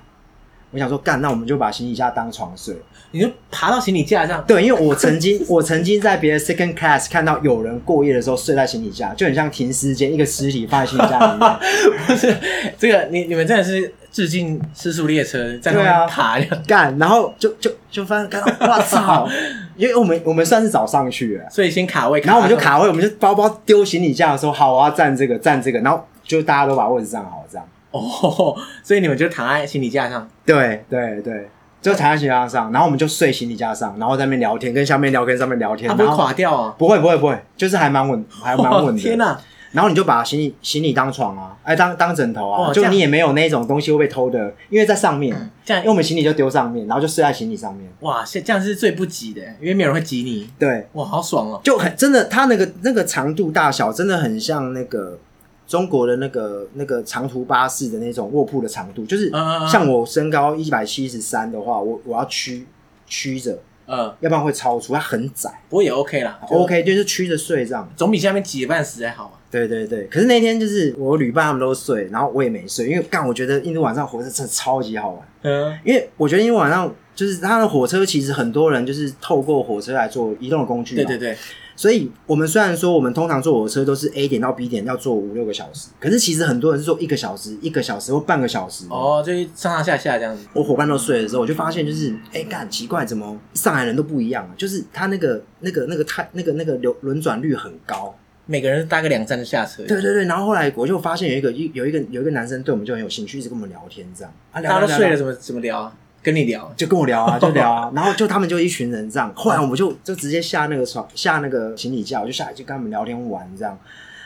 [0.72, 2.74] 我想说干，那我们就把行李架当床睡。
[3.12, 11.58] 你就爬到行李架上，对，因为我曾经 我曾经在别的 second class 看到有人过夜的时候睡在行李架，就很像停尸间，一个尸体放在行李架里面。
[12.08, 12.36] 不是
[12.76, 19.28] 这个，你你们真的是致敬失速列车，在上对啊面爬这样，干，然后就就就发现，干，我操！
[19.76, 27.66] 因为我们我们算是早上去了，所以先卡位，然后我们就卡位，我们就包包丢行李架的时候，好，我要站这个站这个，然后就大家都把位置站好，这样。
[27.90, 31.48] 哦，所以你们就躺在行李架上，对对对，
[31.82, 36.72] 就躺在行李架上，然后我们就睡行李架上，然后在那边聊天，跟下面聊，跟上面聊天，它不会垮掉啊？
[36.78, 39.02] 不会不会不会，就是还蛮稳，还蛮稳的。
[39.02, 39.36] 天哪！
[39.74, 47.92] 然后你就把行李行李当床啊，哎当当枕头啊，哇这样就你也没有那种东西会被偷的，因为在上面，这样因为我们行李就丢上面，然后就睡在行李上面。
[48.00, 50.48] 哇，这样是最不挤的，因为没有人会挤你。
[50.58, 51.60] 对，哇，好爽哦！
[51.62, 55.18] 就很真的，它那个那个长度大小真的很像那个
[55.66, 62.66] 中国的那个那个长途巴士的那种卧铺的长度，就是嗯嗯嗯像我身高一百七十三的话，我我要屈
[63.06, 65.50] 曲着，嗯，要不然会超出，它很窄。
[65.68, 67.88] 不过也 OK 啦就 OK，就是曲着睡这样。
[67.96, 69.32] 总比下面挤得半死还好嘛。
[69.50, 81.18] 对对对，可是那天就是我旅伴他们都睡，然后我也没睡，因为干我觉得印度晚上火车真的超级好玩，嗯，因为我觉得印度晚上就是它的火车其实很多人就是透过火车来做移动的工具，对对。
[81.18, 81.36] 对，
[81.76, 88.86] 所以我们虽然说我们通常坐火车都是 A 点到 B 点要坐五六个小时，可是其实很多人是坐一个小时、一个小时或半个小时。
[88.90, 90.46] 哦，就是上上下下这样子。
[90.52, 94.50] 我伙伴都睡的时候，我就发现就是，哎、干奇怪，怎么上海人都不一样啊？
[94.56, 98.14] 就是他那个那个那个太那个那个流轮转率很高。
[98.46, 99.82] 每个人搭个两站就下车。
[99.84, 104.30] 对对对，然后后来我就发现有一个一有一个有一个男生对我们就很有兴趣，一直跟我们聊天这样。
[104.52, 105.96] 啊，聊大家都睡了怎么怎么聊啊？
[106.24, 106.72] 跟你聊。
[106.76, 113.78] 就跟我聊啊， 就聊啊，然后就他们就一群人这样，后来我们就就直接下那个床下那个行李架，我就下来就跟他们聊天玩这样，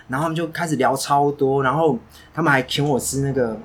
[0.07, 1.99] 然后他们就开始聊超多，然后
[2.32, 3.59] 他们还请我吃那个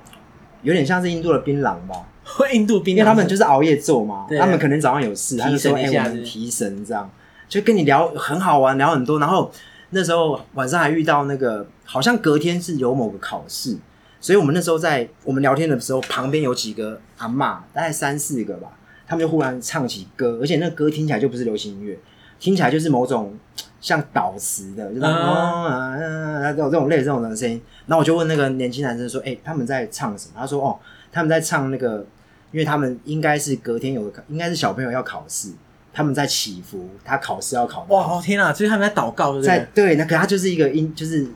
[0.63, 1.95] 有点像是印度的槟榔吧，
[2.51, 7.09] 印度槟榔，因为他们就是熬夜做嘛，他们可能早上有事，他就说哎、我们提神这样，
[7.47, 9.51] 就跟你聊很好玩，聊很多，然后
[9.91, 13.77] 那时候晚上还遇到那个好像隔天是有某个考试。
[14.23, 18.69] 所以我们那时候在我们聊天的时候，旁边有几个阿嬷，大概三四个吧，
[19.05, 21.99] 他们就忽然唱起歌，而且那歌听起来就不是流行音乐，
[22.39, 23.37] 听起来就是某种
[23.81, 27.61] 像导词的，就是哦啊这种这种类似这种的声音。
[27.85, 30.79] 然后我就问那个年轻男生说：“哎、欸，他们在唱什么？”他说：“哦，
[31.11, 31.97] 他们在唱那个，
[32.53, 35.49] 因为他们应该是隔天有个，应该是小朋友要考试，
[35.91, 38.53] 他们在祈福，他考试要考。”哇，天啊！
[38.53, 39.97] 所以他们在祷告，对不在对？
[39.97, 41.27] 那可他就是一个音，就是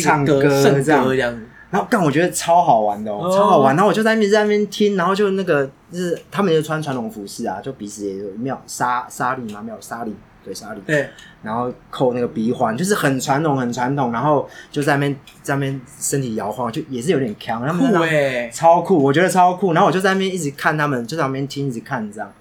[0.00, 1.42] 唱歌歌这样歌这样子。
[1.76, 3.76] 然后干，我觉得超好玩的哦，哦超好玩。
[3.76, 10.14] 然后我就在那边在那边听，然后就那个就是他们就穿传统服饰啊，就鼻子也有庙纱纱丽嘛，没有纱丽，
[10.44, 10.80] 对纱丽。
[10.86, 11.08] 对，
[11.42, 14.10] 然后扣那个鼻环，就是很传统，很传统。
[14.12, 17.64] 然后就在那边在那边身体摇晃，就也是有点强。
[17.66, 19.72] 他们酷哎，超酷，我觉得超酷。
[19.72, 22.32] 然后我就在那边一直看他们，就在那边听，一直看这样。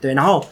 [0.00, 0.44] 对，然后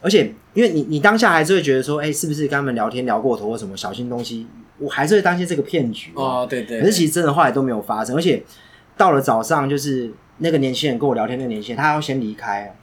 [0.00, 4.46] 而且因为你你当下还是会觉得说，哎，是不是跟他们聊天聊过头或什么小心东西？
[4.78, 6.80] 我还是会担心这个骗局哦，对对。
[6.80, 8.42] 可是其实真的后来都没有发生，而且
[8.96, 12.74] 到了早上，就是那个年轻人跟我聊天，那个年轻人他要先离开，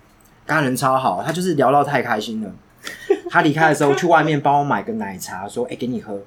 [0.46, 2.52] 跟他人超好，他就是聊到太开心了。
[3.30, 6.20] 他离开的时候去外面帮我买个奶茶，说：“哎、欸，给你喝。”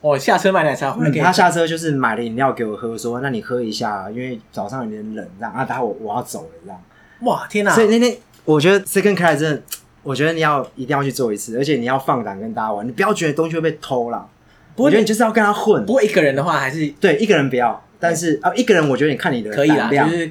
[0.00, 6.80] 哦，下车买奶茶他下车就是买了饮料给我喝，说：“那你喝一下，因为早上有点冷，这样啊，待会我我要走了，这样。”
[7.22, 7.74] 哇，天哪！
[7.74, 9.62] 所以那天我觉得 second class 真的，
[10.02, 14.26] 我觉得你要一定要去做一次，而且你要放胆跟大家玩，你不要觉得东西会被偷啦。
[14.76, 15.84] 不过我觉得你就是要跟他混。
[15.84, 20.30] 不过一个人的话，还是对一个人不要，但是啊，一个人我觉得你看你的可以啦，量就是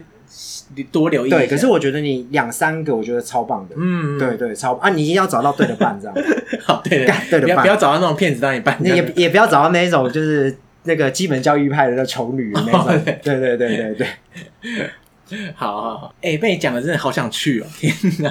[0.91, 1.29] 多留意。
[1.29, 3.75] 对，可是我觉得你两三个，我觉得超棒的。
[3.77, 4.89] 嗯，对对，超啊！
[4.91, 6.15] 你一定要找到对的伴，这样。
[6.61, 12.87] 好，对的，对的伴，不要不要找到那种骗子当你伴，你也也不要找到那一种就是那个基本教育派的那丑女的那种。
[13.23, 14.07] 对对对对对。
[15.55, 17.67] 好好好，哎、欸，被你讲的真的好想去哦！
[17.77, 18.29] 天哪，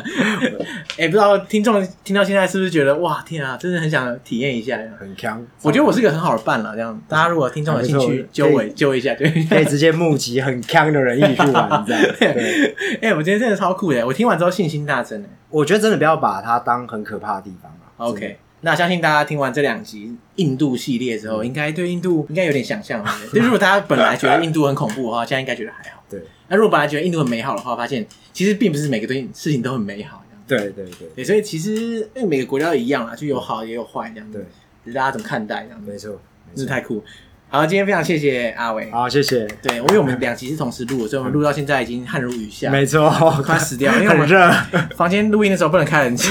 [0.96, 4.78] 哎、欸，不知道听众听到现在是不是觉得哇，天啊，真的很想体验一下？
[4.98, 6.74] 很强，我觉得我是一个很好的伴了。
[6.74, 12.02] 这样，大家如果听众有兴趣，揪我揪一下，就可以直接募集很强的人一起去玩，这样。
[12.18, 15.24] 对，哎、欸，我今天真的超酷的，我听完之后信心大增。
[15.50, 17.86] 我觉得真的不要把它当很可怕的地方啊。
[17.96, 23.04] OK，那相信大家听完这两集印度系列之后，应该对印度应该有点想象。
[23.32, 26.02] 就如果大家本来觉得印度很恐怖的话，现在应该觉得还好。
[26.08, 26.20] 对。
[26.48, 30.22] 那如果本来觉得印度很美好的话，发现其实并不是每个东西事情都很美好。
[30.46, 31.72] 对对对，对，所以其实
[32.14, 34.38] 因为每个国家都一样啊，就有好也有坏这样子。
[34.38, 34.44] 对，
[34.84, 35.90] 只是大家怎么看待这样子。
[35.90, 36.20] 没错，
[36.54, 37.02] 真是太酷。
[37.48, 38.90] 好，今天非常谢谢阿伟。
[38.90, 39.46] 好，谢谢。
[39.62, 42.70] 对，因为我们两集是同时录，所以我们录到现在已经汗如雨下。
[42.70, 43.08] 没错，
[43.42, 44.52] 快死掉，因为我们很热。
[44.96, 46.28] 房间录音的时候不能开冷气，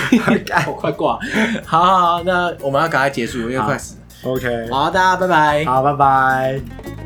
[0.68, 1.18] 我快挂。
[1.66, 3.96] 好好好，那我们要赶快结束，因为快死。
[4.24, 5.66] OK，好，大家拜拜。
[5.66, 7.03] 好，拜拜。